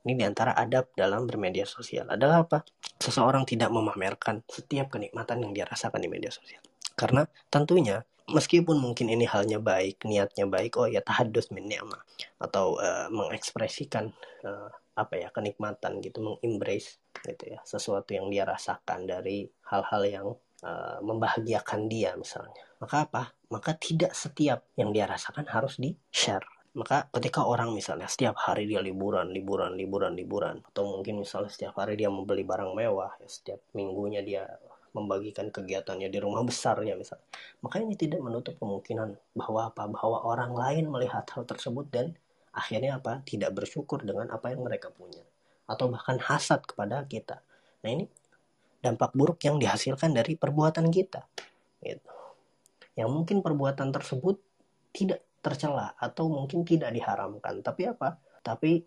Ini 0.04 0.19
di 0.19 0.23
antara 0.23 0.56
adab 0.56 0.91
dalam 0.95 1.28
bermedia 1.28 1.67
sosial 1.67 2.08
adalah 2.12 2.43
apa? 2.47 2.63
Seseorang 2.99 3.47
tidak 3.47 3.71
memamerkan 3.71 4.43
setiap 4.47 4.91
kenikmatan 4.91 5.43
yang 5.43 5.52
dia 5.56 5.65
rasakan 5.67 6.04
di 6.04 6.10
media 6.12 6.32
sosial. 6.32 6.60
Karena 6.93 7.23
tentunya 7.47 8.04
meskipun 8.30 8.80
mungkin 8.80 9.12
ini 9.12 9.28
halnya 9.28 9.60
baik 9.60 10.08
niatnya 10.08 10.47
baik 10.47 10.80
oh 10.80 10.88
ya 10.88 11.04
tahadus 11.04 11.52
min 11.52 11.67
ni'mah 11.67 11.99
atau 12.39 12.80
uh, 12.80 13.12
mengekspresikan 13.12 14.15
uh, 14.47 14.71
apa 14.93 15.17
ya 15.17 15.29
kenikmatan 15.34 15.99
gitu 16.06 16.21
mengembrace 16.21 17.01
gitu 17.25 17.58
ya 17.58 17.60
sesuatu 17.65 18.13
yang 18.13 18.29
dia 18.29 18.45
rasakan 18.45 19.10
dari 19.10 19.49
hal-hal 19.69 20.03
yang 20.06 20.27
uh, 20.62 20.99
membahagiakan 21.01 21.89
dia 21.89 22.13
misalnya. 22.13 22.62
Maka 22.77 23.10
apa? 23.10 23.23
Maka 23.49 23.73
tidak 23.77 24.13
setiap 24.13 24.65
yang 24.77 24.93
dia 24.93 25.10
rasakan 25.10 25.49
harus 25.49 25.82
di 25.82 25.93
share 26.13 26.45
maka 26.73 27.06
ketika 27.13 27.45
orang 27.45 27.69
misalnya 27.69 28.10
setiap 28.10 28.34
hari 28.34 28.65
dia 28.65 28.82
liburan 28.82 29.29
liburan 29.29 29.77
liburan 29.77 30.17
liburan 30.17 30.58
atau 30.73 30.89
mungkin 30.89 31.21
misalnya 31.21 31.53
setiap 31.53 31.77
hari 31.77 31.93
dia 31.93 32.10
membeli 32.10 32.41
barang 32.41 32.73
mewah 32.73 33.13
ya 33.21 33.29
setiap 33.29 33.62
minggunya 33.77 34.25
dia 34.25 34.41
membagikan 34.89 35.53
kegiatannya 35.53 36.10
di 36.10 36.17
rumah 36.17 36.41
besarnya 36.41 36.97
misalnya 36.97 37.29
maka 37.62 37.77
ini 37.77 37.93
tidak 37.93 38.19
menutup 38.19 38.58
kemungkinan 38.60 39.15
bahwa 39.38 39.71
apa? 39.71 39.88
Bahwa 39.88 40.25
orang 40.27 40.51
lain 40.51 40.91
melihat 40.91 41.23
hal 41.32 41.47
tersebut 41.47 41.88
dan 41.93 42.17
akhirnya 42.54 43.02
apa? 43.02 43.26
Tidak 43.26 43.50
bersyukur 43.52 44.06
dengan 44.06 44.30
apa 44.30 44.54
yang 44.54 44.62
mereka 44.63 44.94
punya. 44.94 45.26
Atau 45.66 45.89
bahkan 45.89 46.22
hasad 46.22 46.63
kepada 46.63 47.04
kita. 47.10 47.42
Nah 47.84 47.89
ini 47.89 48.06
dampak 48.80 49.12
buruk 49.18 49.42
yang 49.44 49.58
dihasilkan 49.58 50.13
dari 50.13 50.38
perbuatan 50.38 50.88
kita 50.94 51.26
gitu. 51.82 52.13
Yang 52.94 53.10
mungkin 53.10 53.38
perbuatan 53.42 53.89
tersebut 53.89 54.38
tidak 54.94 55.26
tercela 55.44 55.98
atau 55.98 56.30
mungkin 56.30 56.63
tidak 56.63 56.94
diharamkan. 56.94 57.60
Tapi 57.60 57.89
apa? 57.89 58.16
Tapi 58.46 58.86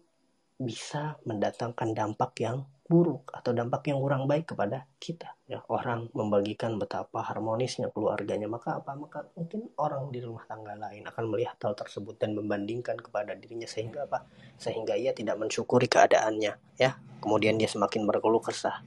bisa 0.57 1.21
mendatangkan 1.29 1.93
dampak 1.93 2.33
yang 2.41 2.65
buruk 2.87 3.35
atau 3.35 3.51
dampak 3.51 3.91
yang 3.91 3.99
kurang 3.99 4.31
baik 4.31 4.55
kepada 4.55 4.87
kita. 5.03 5.35
Ya 5.51 5.63
orang 5.67 6.07
membagikan 6.15 6.79
betapa 6.79 7.19
harmonisnya 7.23 7.91
keluarganya 7.91 8.47
maka 8.47 8.79
apa? 8.79 8.95
Maka 8.95 9.27
mungkin 9.35 9.71
orang 9.79 10.15
di 10.15 10.23
rumah 10.23 10.47
tangga 10.47 10.79
lain 10.79 11.03
akan 11.03 11.25
melihat 11.27 11.59
hal 11.67 11.75
tersebut 11.75 12.15
dan 12.19 12.39
membandingkan 12.39 12.95
kepada 12.99 13.35
dirinya 13.35 13.67
sehingga 13.67 14.07
apa? 14.07 14.23
Sehingga 14.59 14.95
ia 14.95 15.11
tidak 15.11 15.35
mensyukuri 15.39 15.91
keadaannya 15.91 16.79
ya. 16.79 16.91
Kemudian 17.19 17.59
dia 17.59 17.67
semakin 17.67 18.07
berkeluh 18.07 18.43
kesah 18.43 18.83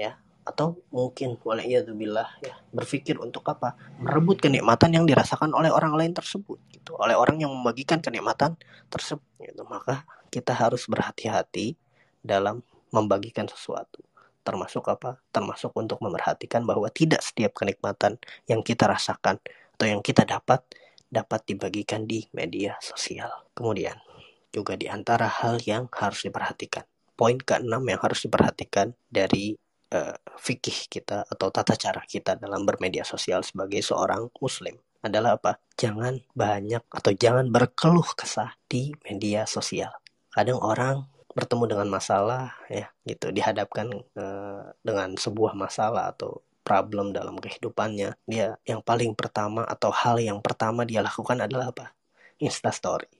ya. 0.00 0.16
Atau 0.46 0.80
mungkin 0.94 1.36
waliyadzubillah 1.42 2.40
ya 2.40 2.54
berpikir 2.72 3.20
untuk 3.20 3.44
apa? 3.52 3.76
Merebut 4.00 4.40
kenikmatan 4.40 4.96
yang 4.96 5.04
dirasakan 5.04 5.52
oleh 5.52 5.68
orang 5.68 5.92
lain 5.92 6.16
tersebut 6.16 6.56
gitu. 6.72 6.96
Oleh 6.96 7.12
orang 7.12 7.36
yang 7.36 7.52
membagikan 7.52 8.00
kenikmatan 8.00 8.56
tersebut 8.88 9.28
gitu. 9.44 9.66
Maka 9.68 10.08
kita 10.32 10.56
harus 10.56 10.88
berhati-hati 10.88 11.76
dalam 12.24 12.62
membagikan 12.96 13.44
sesuatu 13.44 14.00
termasuk 14.40 14.88
apa 14.88 15.20
termasuk 15.28 15.74
untuk 15.76 16.00
memerhatikan 16.00 16.64
bahwa 16.64 16.88
tidak 16.88 17.20
setiap 17.20 17.52
kenikmatan 17.52 18.16
yang 18.48 18.64
kita 18.64 18.88
rasakan 18.88 19.36
atau 19.76 19.86
yang 19.86 20.00
kita 20.00 20.24
dapat 20.24 20.64
dapat 21.12 21.44
dibagikan 21.44 22.08
di 22.08 22.24
media 22.32 22.80
sosial 22.80 23.28
kemudian 23.52 24.00
juga 24.48 24.72
di 24.80 24.88
antara 24.88 25.28
hal 25.28 25.60
yang 25.68 25.90
harus 25.92 26.24
diperhatikan 26.24 26.88
poin 27.18 27.36
keenam 27.36 27.84
yang 27.84 28.00
harus 28.00 28.24
diperhatikan 28.24 28.92
dari 29.08 29.56
uh, 29.90 30.16
fikih 30.36 30.86
kita 30.92 31.24
atau 31.26 31.48
tata 31.48 31.74
cara 31.74 32.04
kita 32.04 32.36
dalam 32.36 32.68
bermedia 32.68 33.02
sosial 33.02 33.40
sebagai 33.40 33.80
seorang 33.80 34.28
muslim 34.38 34.76
adalah 35.00 35.38
apa? 35.40 35.62
Jangan 35.78 36.20
banyak 36.34 36.84
atau 36.90 37.12
jangan 37.16 37.48
berkeluh 37.48 38.06
kesah 38.18 38.58
di 38.66 38.92
media 39.06 39.46
sosial. 39.46 39.94
Kadang 40.34 40.60
orang 40.60 41.06
bertemu 41.36 41.76
dengan 41.76 41.88
masalah 41.92 42.56
ya 42.72 42.88
gitu. 43.04 43.28
Dihadapkan 43.28 43.92
uh, 44.16 44.72
dengan 44.80 45.12
sebuah 45.20 45.52
masalah 45.52 46.16
atau 46.16 46.40
problem 46.64 47.12
dalam 47.14 47.36
kehidupannya 47.38 48.16
dia 48.26 48.56
yang 48.66 48.80
paling 48.82 49.14
pertama 49.14 49.62
atau 49.68 49.92
hal 49.94 50.18
yang 50.18 50.40
pertama 50.42 50.82
dia 50.88 51.04
lakukan 51.04 51.36
adalah 51.44 51.70
apa? 51.76 51.92
Instastory 52.40 53.12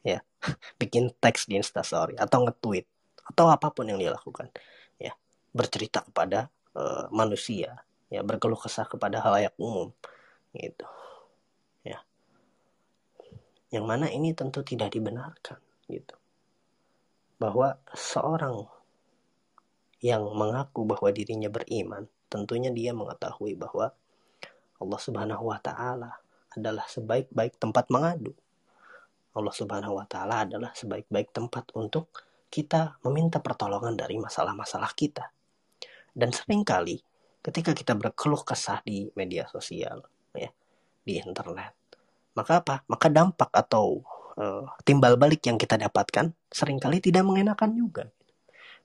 ya. 0.00 0.24
Bikin 0.80 1.12
teks 1.20 1.44
di 1.44 1.60
instastory 1.60 2.16
atau 2.16 2.48
nge-tweet 2.48 2.88
atau 3.28 3.52
apa 3.52 3.68
pun 3.68 3.84
yang 3.84 4.00
dia 4.00 4.16
lakukan 4.16 4.48
bercerita 5.58 6.04
kepada 6.04 6.52
uh, 6.76 7.08
manusia 7.10 7.82
ya. 8.12 8.20
Berkeluh 8.22 8.58
kesah 8.58 8.86
kepada 8.86 9.20
halayak 9.24 9.56
umum 9.56 9.92
gitu 10.52 10.86
ya. 11.84 12.00
Yang 13.72 13.84
mana 13.84 14.06
ini 14.12 14.32
tentu 14.36 14.64
tidak 14.64 14.92
dibenarkan 14.92 15.60
gitu 15.88 16.17
bahwa 17.38 17.78
seorang 17.94 18.66
yang 19.98 20.22
mengaku 20.34 20.86
bahwa 20.86 21.10
dirinya 21.10 21.50
beriman 21.50 22.06
tentunya 22.30 22.70
dia 22.70 22.94
mengetahui 22.94 23.58
bahwa 23.58 23.90
Allah 24.78 25.00
Subhanahu 25.00 25.50
wa 25.50 25.58
taala 25.58 26.22
adalah 26.54 26.86
sebaik-baik 26.86 27.58
tempat 27.58 27.90
mengadu 27.90 28.34
Allah 29.34 29.54
Subhanahu 29.54 29.98
wa 29.98 30.06
taala 30.06 30.46
adalah 30.46 30.70
sebaik-baik 30.74 31.34
tempat 31.34 31.70
untuk 31.74 32.10
kita 32.50 32.98
meminta 33.06 33.42
pertolongan 33.42 33.94
dari 33.94 34.18
masalah-masalah 34.18 34.90
kita 34.94 35.30
dan 36.18 36.34
sering 36.34 36.66
kali 36.66 36.98
ketika 37.42 37.72
kita 37.72 37.94
berkeluh 37.94 38.42
kesah 38.42 38.82
di 38.82 39.08
media 39.14 39.46
sosial, 39.46 40.02
ya, 40.34 40.50
di 41.06 41.16
internet, 41.22 41.72
maka 42.34 42.60
apa? 42.60 42.76
Maka 42.90 43.06
dampak 43.08 43.50
atau 43.54 44.02
uh, 44.38 44.64
timbal 44.86 45.18
balik 45.18 45.42
yang 45.50 45.58
kita 45.58 45.74
dapatkan 45.74 46.30
sering 46.48 46.78
kali 46.78 47.02
tidak 47.02 47.26
mengenakan 47.26 47.74
juga. 47.74 48.04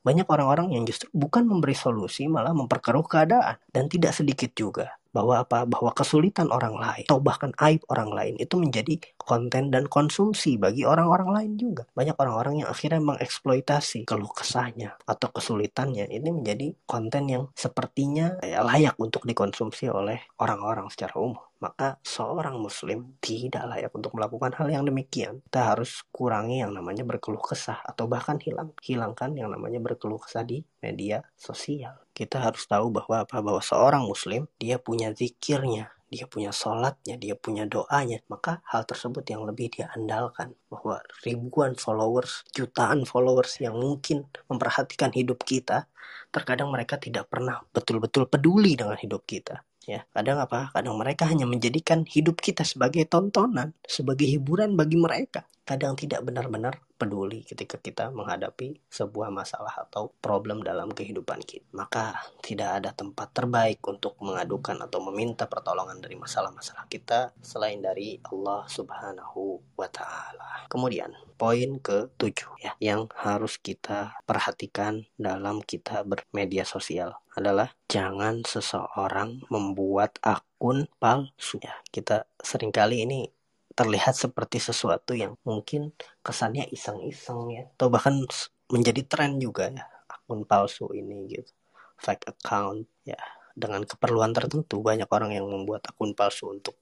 Banyak 0.03 0.27
orang-orang 0.27 0.75
yang 0.75 0.83
justru 0.83 1.07
bukan 1.15 1.47
memberi 1.47 1.77
solusi, 1.77 2.27
malah 2.27 2.51
memperkeruh 2.51 3.07
keadaan. 3.07 3.55
Dan 3.71 3.87
tidak 3.87 4.11
sedikit 4.11 4.51
juga 4.51 4.91
bahwa 5.13 5.45
apa 5.45 5.69
bahwa 5.69 5.93
kesulitan 5.93 6.49
orang 6.49 6.75
lain 6.75 7.05
atau 7.05 7.21
bahkan 7.21 7.53
aib 7.69 7.85
orang 7.93 8.09
lain 8.11 8.35
itu 8.41 8.57
menjadi 8.57 8.97
konten 9.15 9.69
dan 9.69 9.85
konsumsi 9.85 10.57
bagi 10.57 10.83
orang-orang 10.83 11.29
lain 11.31 11.51
juga 11.55 11.85
banyak 11.93 12.17
orang-orang 12.17 12.65
yang 12.65 12.69
akhirnya 12.73 12.99
mengeksploitasi 12.99 14.09
keluh 14.09 14.33
kesahnya 14.33 14.97
atau 15.05 15.29
kesulitannya 15.29 16.09
ini 16.09 16.29
menjadi 16.33 16.73
konten 16.89 17.29
yang 17.29 17.43
sepertinya 17.53 18.41
ya, 18.41 18.65
layak 18.65 18.97
untuk 18.97 19.23
dikonsumsi 19.23 19.87
oleh 19.93 20.19
orang-orang 20.41 20.89
secara 20.89 21.15
umum 21.21 21.39
maka 21.63 21.95
seorang 22.03 22.59
muslim 22.59 23.15
tidak 23.23 23.63
layak 23.71 23.91
untuk 23.95 24.11
melakukan 24.19 24.51
hal 24.59 24.67
yang 24.67 24.83
demikian. 24.83 25.39
Kita 25.47 25.71
harus 25.71 26.03
kurangi 26.11 26.59
yang 26.59 26.75
namanya 26.75 27.07
berkeluh 27.07 27.39
kesah 27.39 27.79
atau 27.87 28.11
bahkan 28.11 28.35
hilang 28.43 28.75
hilangkan 28.83 29.31
yang 29.31 29.47
namanya 29.47 29.79
berkeluh 29.79 30.19
kesah 30.19 30.43
di 30.43 30.59
media 30.83 31.23
sosial. 31.39 32.02
Kita 32.13 32.39
harus 32.39 32.63
tahu 32.69 32.93
bahwa 32.93 33.25
apa? 33.25 33.41
Bahwa 33.41 33.61
seorang 33.61 34.05
muslim 34.05 34.45
dia 34.61 34.77
punya 34.77 35.09
zikirnya, 35.11 35.89
dia 36.13 36.29
punya 36.29 36.53
sholatnya, 36.53 37.17
dia 37.17 37.33
punya 37.33 37.65
doanya, 37.65 38.21
maka 38.29 38.61
hal 38.69 38.85
tersebut 38.85 39.25
yang 39.25 39.43
lebih 39.49 39.73
dia 39.73 39.89
andalkan. 39.97 40.53
Bahwa 40.69 41.01
ribuan 41.25 41.73
followers, 41.73 42.45
jutaan 42.53 43.09
followers 43.09 43.57
yang 43.57 43.73
mungkin 43.73 44.29
memperhatikan 44.45 45.09
hidup 45.09 45.41
kita, 45.41 45.89
terkadang 46.29 46.69
mereka 46.69 47.01
tidak 47.01 47.29
pernah 47.29 47.65
betul-betul 47.73 48.29
peduli 48.29 48.77
dengan 48.77 48.97
hidup 48.97 49.25
kita 49.25 49.65
ya. 49.85 50.05
Kadang 50.09 50.39
apa? 50.41 50.71
Kadang 50.71 50.95
mereka 50.95 51.27
hanya 51.27 51.45
menjadikan 51.45 52.07
hidup 52.07 52.39
kita 52.39 52.63
sebagai 52.63 53.03
tontonan 53.05 53.75
sebagai 53.85 54.25
hiburan 54.27 54.73
bagi 54.79 54.97
mereka 54.97 55.45
kadang 55.63 55.95
tidak 55.95 56.23
benar-benar 56.27 56.83
peduli 56.99 57.43
ketika 57.47 57.79
kita 57.79 58.11
menghadapi 58.11 58.79
sebuah 58.91 59.31
masalah 59.31 59.87
atau 59.87 60.11
problem 60.19 60.63
dalam 60.63 60.91
kehidupan 60.91 61.39
kita 61.43 61.63
maka 61.71 62.19
tidak 62.43 62.83
ada 62.83 62.91
tempat 62.91 63.31
terbaik 63.31 63.79
untuk 63.87 64.19
mengadukan 64.19 64.75
atau 64.83 64.99
meminta 65.11 65.47
pertolongan 65.47 65.99
dari 66.03 66.19
masalah-masalah 66.19 66.87
kita 66.91 67.31
selain 67.39 67.79
dari 67.79 68.19
Allah 68.27 68.67
Subhanahu 68.67 69.59
wa 69.79 69.87
taala 69.87 70.67
kemudian 70.67 71.15
poin 71.35 71.79
ke 71.79 72.11
tujuh 72.15 72.59
ya 72.63 72.71
yang 72.79 73.11
harus 73.19 73.59
kita 73.59 74.15
perhatikan 74.23 75.07
dalam 75.19 75.59
kita 75.59 76.07
bermedia 76.07 76.63
sosial 76.63 77.23
adalah 77.33 77.73
jangan 77.89 78.45
seseorang 78.45 79.41
membuat 79.49 80.21
akun 80.21 80.85
palsu 81.01 81.57
ya. 81.61 81.81
Kita 81.89 82.29
sering 82.37 82.69
kali 82.69 83.05
ini 83.05 83.25
terlihat 83.73 84.13
seperti 84.13 84.57
sesuatu 84.61 85.17
yang 85.17 85.37
mungkin 85.45 85.91
kesannya 86.25 86.69
iseng-iseng 86.69 87.41
ya. 87.51 87.63
Atau 87.77 87.89
bahkan 87.89 88.21
menjadi 88.69 89.01
tren 89.05 89.37
juga 89.41 89.69
ya 89.69 89.85
akun 90.09 90.45
palsu 90.47 90.89
ini 90.93 91.29
gitu. 91.29 91.51
Fake 91.97 92.29
account 92.29 92.85
ya. 93.05 93.19
Dengan 93.53 93.85
keperluan 93.85 94.33
tertentu 94.33 94.81
banyak 94.81 95.09
orang 95.09 95.37
yang 95.37 95.45
membuat 95.45 95.85
akun 95.85 96.17
palsu 96.17 96.49
untuk 96.49 96.77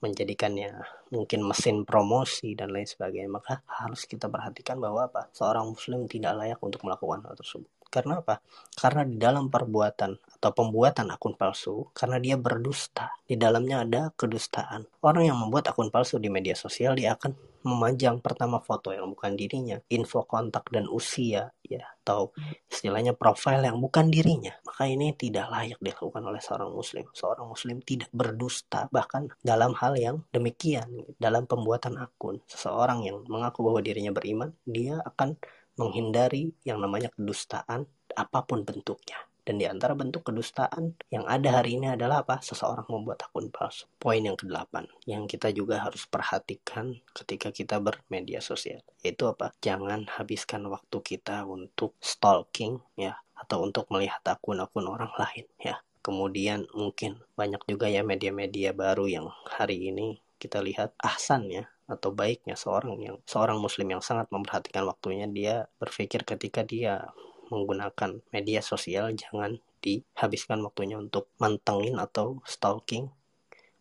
menjadikannya 0.00 0.80
mungkin 1.12 1.44
mesin 1.44 1.84
promosi 1.84 2.56
dan 2.56 2.72
lain 2.72 2.88
sebagainya. 2.88 3.30
Maka 3.32 3.64
harus 3.68 4.04
kita 4.04 4.28
perhatikan 4.28 4.80
bahwa 4.80 5.08
apa? 5.08 5.28
Seorang 5.32 5.72
muslim 5.72 6.04
tidak 6.08 6.36
layak 6.36 6.60
untuk 6.60 6.84
melakukan 6.84 7.24
hal 7.24 7.36
tersebut 7.36 7.79
karena 7.90 8.22
apa? 8.22 8.38
Karena 8.78 9.02
di 9.02 9.18
dalam 9.18 9.50
perbuatan 9.50 10.40
atau 10.40 10.50
pembuatan 10.56 11.12
akun 11.12 11.36
palsu, 11.36 11.92
karena 11.92 12.16
dia 12.16 12.40
berdusta, 12.40 13.12
di 13.28 13.36
dalamnya 13.36 13.84
ada 13.84 14.02
kedustaan. 14.16 14.88
Orang 15.04 15.28
yang 15.28 15.36
membuat 15.36 15.68
akun 15.68 15.92
palsu 15.92 16.16
di 16.16 16.32
media 16.32 16.56
sosial, 16.56 16.96
dia 16.96 17.12
akan 17.18 17.36
memajang 17.60 18.24
pertama 18.24 18.56
foto 18.56 18.88
yang 18.88 19.12
bukan 19.12 19.36
dirinya, 19.36 19.76
info 19.92 20.24
kontak 20.24 20.72
dan 20.72 20.88
usia, 20.88 21.52
ya, 21.60 21.84
atau 22.00 22.32
istilahnya 22.72 23.12
profil 23.12 23.60
yang 23.60 23.76
bukan 23.76 24.08
dirinya. 24.08 24.56
Maka 24.64 24.88
ini 24.88 25.12
tidak 25.12 25.52
layak 25.52 25.76
dilakukan 25.76 26.24
oleh 26.24 26.40
seorang 26.40 26.72
muslim. 26.72 27.04
Seorang 27.12 27.46
muslim 27.52 27.84
tidak 27.84 28.08
berdusta, 28.16 28.88
bahkan 28.88 29.28
dalam 29.44 29.76
hal 29.76 29.92
yang 30.00 30.24
demikian, 30.32 31.04
dalam 31.20 31.44
pembuatan 31.44 32.00
akun. 32.00 32.40
Seseorang 32.48 33.04
yang 33.04 33.20
mengaku 33.28 33.60
bahwa 33.60 33.84
dirinya 33.84 34.16
beriman, 34.16 34.56
dia 34.64 34.96
akan 35.04 35.36
menghindari 35.78 36.54
yang 36.66 36.82
namanya 36.82 37.12
kedustaan 37.14 37.86
apa 38.16 38.42
pun 38.46 38.66
bentuknya. 38.66 39.18
Dan 39.40 39.56
di 39.56 39.66
antara 39.66 39.96
bentuk 39.98 40.22
kedustaan 40.30 40.94
yang 41.10 41.26
ada 41.26 41.58
hari 41.58 41.80
ini 41.80 41.90
adalah 41.90 42.22
apa? 42.22 42.38
Seseorang 42.38 42.86
membuat 42.86 43.26
akun 43.26 43.50
palsu. 43.50 43.88
Poin 43.98 44.20
yang 44.20 44.38
kedelapan 44.38 44.86
yang 45.08 45.26
kita 45.26 45.50
juga 45.50 45.82
harus 45.82 46.06
perhatikan 46.06 46.94
ketika 47.16 47.50
kita 47.50 47.82
bermedia 47.82 48.38
sosial. 48.38 48.84
Yaitu 49.02 49.26
apa? 49.26 49.50
Jangan 49.58 50.06
habiskan 50.06 50.68
waktu 50.70 51.02
kita 51.02 51.48
untuk 51.48 51.98
stalking 51.98 52.78
ya 52.94 53.18
atau 53.34 53.64
untuk 53.64 53.88
melihat 53.88 54.20
akun-akun 54.22 54.84
orang 54.84 55.10
lain 55.16 55.48
ya 55.56 55.80
kemudian 56.00 56.64
mungkin 56.72 57.20
banyak 57.36 57.60
juga 57.68 57.88
ya 57.88 58.00
media-media 58.00 58.72
baru 58.72 59.04
yang 59.08 59.26
hari 59.48 59.92
ini 59.92 60.20
kita 60.40 60.64
lihat 60.64 60.96
ahsan 60.96 61.52
ya 61.52 61.64
atau 61.90 62.14
baiknya 62.14 62.54
seorang 62.54 62.96
yang 63.02 63.16
seorang 63.26 63.58
muslim 63.58 63.90
yang 63.90 64.02
sangat 64.02 64.30
memperhatikan 64.30 64.86
waktunya 64.86 65.26
dia 65.26 65.54
berpikir 65.82 66.22
ketika 66.22 66.62
dia 66.62 67.10
menggunakan 67.50 68.22
media 68.30 68.62
sosial 68.62 69.10
jangan 69.18 69.58
dihabiskan 69.82 70.62
waktunya 70.62 70.96
untuk 70.96 71.26
mantengin 71.42 71.98
atau 71.98 72.38
stalking 72.46 73.10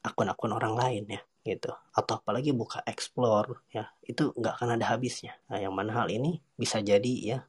akun-akun 0.01 0.55
orang 0.57 0.73
lain 0.73 1.05
ya 1.05 1.21
gitu. 1.45 1.71
Atau 1.93 2.19
apalagi 2.19 2.51
buka 2.51 2.81
explore 2.89 3.61
ya 3.69 3.93
itu 4.03 4.33
nggak 4.33 4.59
akan 4.59 4.79
ada 4.79 4.85
habisnya. 4.95 5.37
Nah, 5.51 5.61
yang 5.61 5.75
mana 5.75 5.93
hal 5.93 6.07
ini 6.09 6.41
bisa 6.57 6.81
jadi 6.81 7.13
ya 7.21 7.39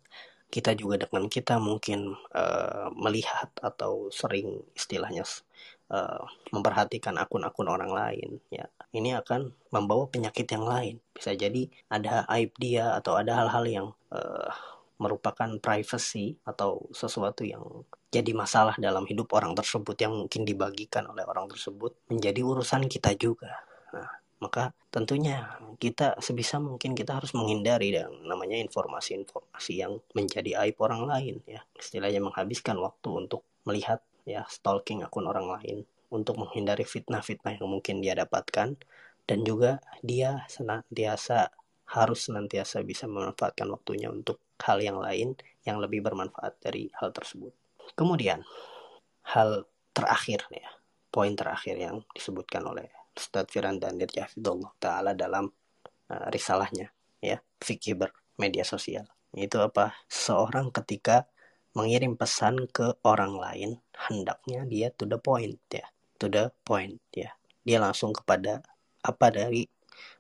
kita 0.51 0.75
juga 0.75 0.99
dengan 1.07 1.31
kita 1.31 1.63
mungkin 1.63 2.19
uh, 2.35 2.91
melihat 2.99 3.55
atau 3.63 4.11
sering 4.11 4.67
istilahnya 4.75 5.23
uh, 5.91 6.23
memperhatikan 6.55 7.19
akun-akun 7.19 7.69
orang 7.69 7.93
lain 7.93 8.39
ya. 8.49 8.65
Ini 8.91 9.21
akan 9.23 9.71
membawa 9.75 10.07
penyakit 10.11 10.47
yang 10.51 10.67
lain. 10.67 11.03
Bisa 11.15 11.35
jadi 11.35 11.67
ada 11.91 12.27
aib 12.39 12.55
dia 12.59 12.97
atau 12.99 13.19
ada 13.19 13.37
hal-hal 13.45 13.65
yang 13.67 13.87
uh, 14.15 14.51
merupakan 15.01 15.49
privacy 15.59 16.37
atau 16.45 16.89
sesuatu 16.93 17.43
yang 17.43 17.63
jadi 18.11 18.35
masalah 18.37 18.77
dalam 18.77 19.07
hidup 19.07 19.33
orang 19.33 19.55
tersebut 19.57 19.97
yang 19.97 20.13
mungkin 20.13 20.43
dibagikan 20.43 21.09
oleh 21.09 21.25
orang 21.25 21.49
tersebut 21.49 21.97
menjadi 22.11 22.43
urusan 22.43 22.85
kita 22.91 23.15
juga. 23.17 23.65
Nah 23.95 24.21
maka 24.41 24.73
tentunya 24.89 25.61
kita 25.77 26.17
sebisa 26.19 26.57
mungkin 26.57 26.97
kita 26.97 27.21
harus 27.21 27.37
menghindari 27.37 27.93
yang 27.93 28.13
namanya 28.25 28.57
informasi-informasi 28.57 29.73
yang 29.77 30.01
menjadi 30.17 30.65
aib 30.65 30.81
orang 30.81 31.05
lain 31.05 31.45
ya. 31.45 31.61
Istilahnya 31.77 32.25
menghabiskan 32.25 32.81
waktu 32.81 33.09
untuk 33.13 33.45
melihat 33.69 34.01
ya 34.31 34.47
stalking 34.47 35.03
akun 35.03 35.27
orang 35.27 35.51
lain 35.59 35.83
untuk 36.11 36.39
menghindari 36.39 36.87
fitnah-fitnah 36.87 37.59
yang 37.59 37.69
mungkin 37.71 38.03
dia 38.03 38.15
dapatkan. 38.15 38.79
Dan 39.27 39.47
juga 39.47 39.79
dia 40.03 40.43
senantiasa 40.51 41.55
harus 41.91 42.27
senantiasa 42.27 42.83
bisa 42.83 43.07
memanfaatkan 43.07 43.67
waktunya 43.71 44.11
untuk 44.11 44.43
hal 44.63 44.79
yang 44.83 44.99
lain 44.99 45.39
yang 45.67 45.79
lebih 45.79 46.03
bermanfaat 46.03 46.59
dari 46.63 46.91
hal 46.99 47.15
tersebut. 47.15 47.55
Kemudian 47.95 48.43
hal 49.35 49.67
terakhir 49.95 50.47
ya, 50.51 50.71
poin 51.11 51.35
terakhir 51.35 51.79
yang 51.79 52.03
disebutkan 52.15 52.63
oleh 52.67 52.91
Ustadz 53.15 53.51
Firandan 53.51 53.99
Hafidullah 53.99 54.71
Ta'ala 54.79 55.13
dalam 55.15 55.51
uh, 56.11 56.27
risalahnya 56.31 56.91
ya 57.19 57.43
fikih 57.59 57.99
bermedia 57.99 58.63
sosial. 58.63 59.07
Itu 59.35 59.63
apa? 59.63 59.95
Seorang 60.11 60.75
ketika 60.75 61.27
mengirim 61.75 62.19
pesan 62.19 62.67
ke 62.67 62.99
orang 63.07 63.39
lain 63.39 63.71
hendaknya 64.09 64.67
dia 64.67 64.89
to 64.95 65.07
the 65.07 65.19
point 65.21 65.61
ya. 65.71 65.87
To 66.19 66.27
the 66.27 66.51
point 66.67 67.01
ya. 67.15 67.31
Dia 67.63 67.79
langsung 67.79 68.11
kepada 68.17 68.65
apa 69.01 69.27
dari 69.33 69.65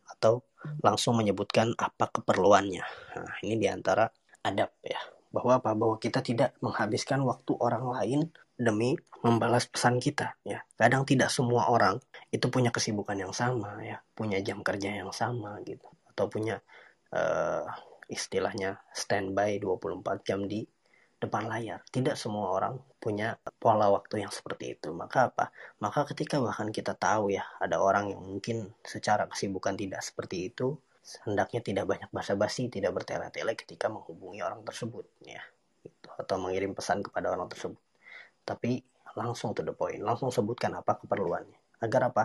atau 0.08 0.44
langsung 0.84 1.16
menyebutkan 1.16 1.72
apa 1.76 2.12
keperluannya. 2.12 2.84
Nah, 3.16 3.34
ini 3.44 3.56
di 3.56 3.68
antara 3.68 4.08
adab 4.44 4.70
ya. 4.84 5.00
Bahwa 5.30 5.62
apa? 5.62 5.72
Bahwa 5.74 5.96
kita 5.96 6.20
tidak 6.20 6.58
menghabiskan 6.60 7.22
waktu 7.22 7.52
orang 7.58 7.86
lain 7.86 8.20
demi 8.60 8.98
membalas 9.24 9.68
pesan 9.68 10.00
kita 10.00 10.36
ya. 10.44 10.64
Kadang 10.76 11.08
tidak 11.08 11.32
semua 11.32 11.68
orang 11.72 11.96
itu 12.28 12.48
punya 12.52 12.68
kesibukan 12.68 13.16
yang 13.16 13.32
sama 13.32 13.80
ya. 13.80 14.00
Punya 14.12 14.40
jam 14.44 14.60
kerja 14.60 15.00
yang 15.00 15.12
sama 15.14 15.60
gitu. 15.64 15.86
Atau 16.12 16.28
punya 16.28 16.60
uh, 17.14 17.64
istilahnya 18.10 18.82
standby 18.90 19.62
24 19.62 20.26
jam 20.26 20.44
di 20.44 20.66
depan 21.20 21.46
layar 21.46 21.84
tidak 21.92 22.16
semua 22.16 22.56
orang 22.56 22.80
punya 22.96 23.36
pola 23.60 23.92
waktu 23.92 24.24
yang 24.24 24.32
seperti 24.32 24.80
itu 24.80 24.90
maka 24.96 25.28
apa 25.28 25.52
maka 25.84 26.08
ketika 26.08 26.40
bahkan 26.40 26.72
kita 26.72 26.96
tahu 26.96 27.30
ya 27.30 27.44
ada 27.60 27.76
orang 27.78 28.10
yang 28.10 28.20
mungkin 28.24 28.72
secara 28.80 29.28
kesibukan 29.28 29.76
tidak 29.76 30.00
seperti 30.00 30.48
itu 30.48 30.80
hendaknya 31.28 31.60
tidak 31.60 31.84
banyak 31.84 32.08
basa-basi 32.08 32.72
tidak 32.72 32.96
bertele-tele 32.96 33.52
ketika 33.52 33.92
menghubungi 33.92 34.40
orang 34.40 34.64
tersebut 34.64 35.04
ya 35.24 35.44
gitu. 35.84 36.08
atau 36.16 36.36
mengirim 36.40 36.72
pesan 36.72 37.04
kepada 37.04 37.28
orang 37.32 37.48
tersebut 37.52 37.80
tapi 38.44 38.80
langsung 39.14 39.56
to 39.56 39.62
the 39.66 39.74
point, 39.74 40.02
langsung 40.02 40.30
sebutkan 40.30 40.74
apa 40.76 40.98
keperluannya. 41.00 41.58
Agar 41.82 42.12
apa? 42.12 42.24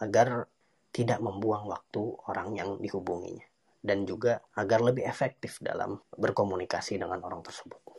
Agar 0.00 0.48
tidak 0.90 1.20
membuang 1.20 1.68
waktu 1.68 2.02
orang 2.30 2.56
yang 2.56 2.80
dihubunginya 2.80 3.44
dan 3.86 4.02
juga 4.08 4.42
agar 4.56 4.82
lebih 4.82 5.06
efektif 5.06 5.60
dalam 5.62 6.00
berkomunikasi 6.16 6.98
dengan 6.98 7.20
orang 7.22 7.44
tersebut. 7.44 7.95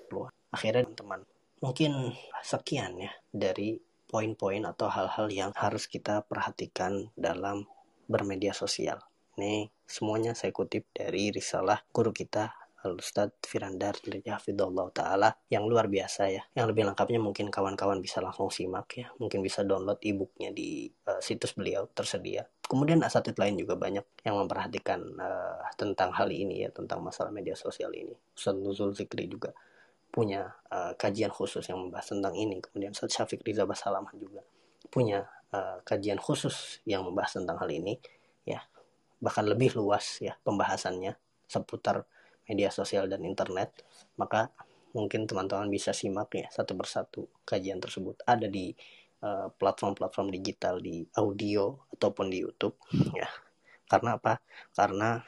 Akhirnya 0.51 0.87
teman-teman, 0.87 1.27
mungkin 1.59 2.15
sekian 2.41 2.97
ya 2.97 3.11
dari 3.29 3.77
poin-poin 4.07 4.63
atau 4.63 4.87
hal-hal 4.87 5.27
yang 5.29 5.51
harus 5.59 5.85
kita 5.91 6.23
perhatikan 6.23 7.11
dalam 7.19 7.67
bermedia 8.07 8.55
sosial. 8.55 9.03
Ini 9.37 9.69
semuanya 9.83 10.33
saya 10.33 10.55
kutip 10.55 10.87
dari 10.95 11.29
risalah 11.29 11.83
guru 11.91 12.15
kita 12.15 12.49
Al-Ustadz 12.87 13.43
Firandar 13.43 13.99
Hafidullah 13.99 14.87
Ta'ala 14.95 15.29
yang 15.51 15.67
luar 15.67 15.91
biasa 15.91 16.31
ya. 16.31 16.41
Yang 16.55 16.71
lebih 16.71 16.83
lengkapnya 16.87 17.19
mungkin 17.19 17.51
kawan-kawan 17.51 17.99
bisa 17.99 18.23
langsung 18.23 18.47
simak 18.47 18.87
ya. 18.95 19.11
Mungkin 19.19 19.43
bisa 19.43 19.67
download 19.67 19.99
e-booknya 19.99 20.55
di 20.55 20.87
uh, 21.09 21.19
situs 21.19 21.57
beliau 21.57 21.89
tersedia. 21.91 22.47
Kemudian 22.63 23.03
asatid 23.03 23.35
lain 23.35 23.59
juga 23.59 23.75
banyak 23.75 24.05
yang 24.23 24.35
memperhatikan 24.39 24.99
uh, 25.19 25.67
tentang 25.75 26.15
hal 26.15 26.31
ini 26.31 26.63
ya, 26.63 26.69
tentang 26.71 27.03
masalah 27.03 27.33
media 27.33 27.57
sosial 27.57 27.91
ini. 27.91 28.15
Ustadz 28.37 28.61
Nuzul 28.61 28.95
Zikri 28.95 29.27
juga 29.27 29.51
punya 30.09 30.55
uh, 30.73 30.95
kajian 30.97 31.29
khusus 31.29 31.67
yang 31.69 31.79
membahas 31.83 32.09
tentang 32.09 32.33
ini. 32.33 32.57
Kemudian 32.63 32.95
Ustadz 32.95 33.15
Syafiq 33.21 33.43
Riza 33.45 33.67
Basalaman 33.67 34.15
juga 34.17 34.41
punya 34.87 35.27
uh, 35.51 35.83
kajian 35.83 36.17
khusus 36.17 36.79
yang 36.87 37.03
membahas 37.05 37.37
tentang 37.37 37.59
hal 37.59 37.69
ini 37.69 37.99
ya. 38.47 38.63
Bahkan 39.21 39.45
lebih 39.49 39.77
luas 39.77 40.21
ya 40.23 40.37
pembahasannya 40.41 41.17
seputar 41.47 42.05
media 42.47 42.71
sosial 42.71 43.11
dan 43.11 43.27
internet, 43.27 43.75
maka 44.15 44.51
mungkin 44.95 45.27
teman-teman 45.27 45.67
bisa 45.67 45.91
simak 45.91 46.31
ya 46.33 46.47
satu 46.49 46.73
persatu 46.73 47.27
kajian 47.43 47.77
tersebut 47.77 48.23
ada 48.23 48.47
di 48.47 48.71
eh, 49.19 49.47
platform-platform 49.51 50.31
uh, 50.31 50.33
digital 50.33 50.79
di 50.79 51.03
audio 51.19 51.75
ataupun 51.91 52.31
di 52.31 52.41
YouTube 52.41 52.79
ya. 53.13 53.27
Karena 53.87 54.15
apa? 54.19 54.39
Karena 54.75 55.19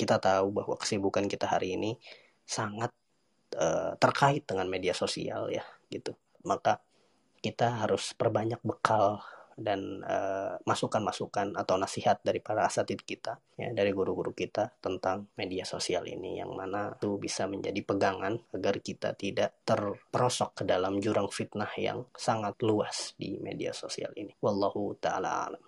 kita 0.00 0.16
tahu 0.16 0.52
bahwa 0.52 0.74
kesibukan 0.80 1.28
kita 1.28 1.44
hari 1.48 1.76
ini 1.76 1.96
sangat 2.44 2.92
uh, 3.56 3.94
terkait 3.96 4.46
dengan 4.46 4.66
media 4.68 4.92
sosial 4.92 5.50
ya 5.50 5.64
gitu. 5.90 6.14
Maka 6.46 6.80
kita 7.40 7.84
harus 7.84 8.12
perbanyak 8.12 8.60
bekal 8.60 9.24
dan 9.60 10.00
eh, 10.00 10.56
masukan-masukan 10.64 11.52
uh, 11.52 11.60
atau 11.60 11.76
nasihat 11.76 12.24
dari 12.24 12.40
para 12.40 12.64
asatid 12.64 13.04
kita 13.04 13.36
ya 13.60 13.68
dari 13.76 13.92
guru-guru 13.92 14.32
kita 14.32 14.80
tentang 14.80 15.28
media 15.36 15.68
sosial 15.68 16.08
ini 16.08 16.40
yang 16.40 16.56
mana 16.56 16.96
itu 16.96 17.20
bisa 17.20 17.44
menjadi 17.44 17.76
pegangan 17.84 18.40
agar 18.56 18.80
kita 18.80 19.12
tidak 19.12 19.60
terperosok 19.68 20.62
ke 20.62 20.64
dalam 20.64 20.96
jurang 21.04 21.28
fitnah 21.28 21.70
yang 21.76 22.08
sangat 22.16 22.56
luas 22.64 23.12
di 23.20 23.36
media 23.36 23.76
sosial 23.76 24.16
ini 24.16 24.32
wallahu 24.40 24.96
taala 24.96 25.52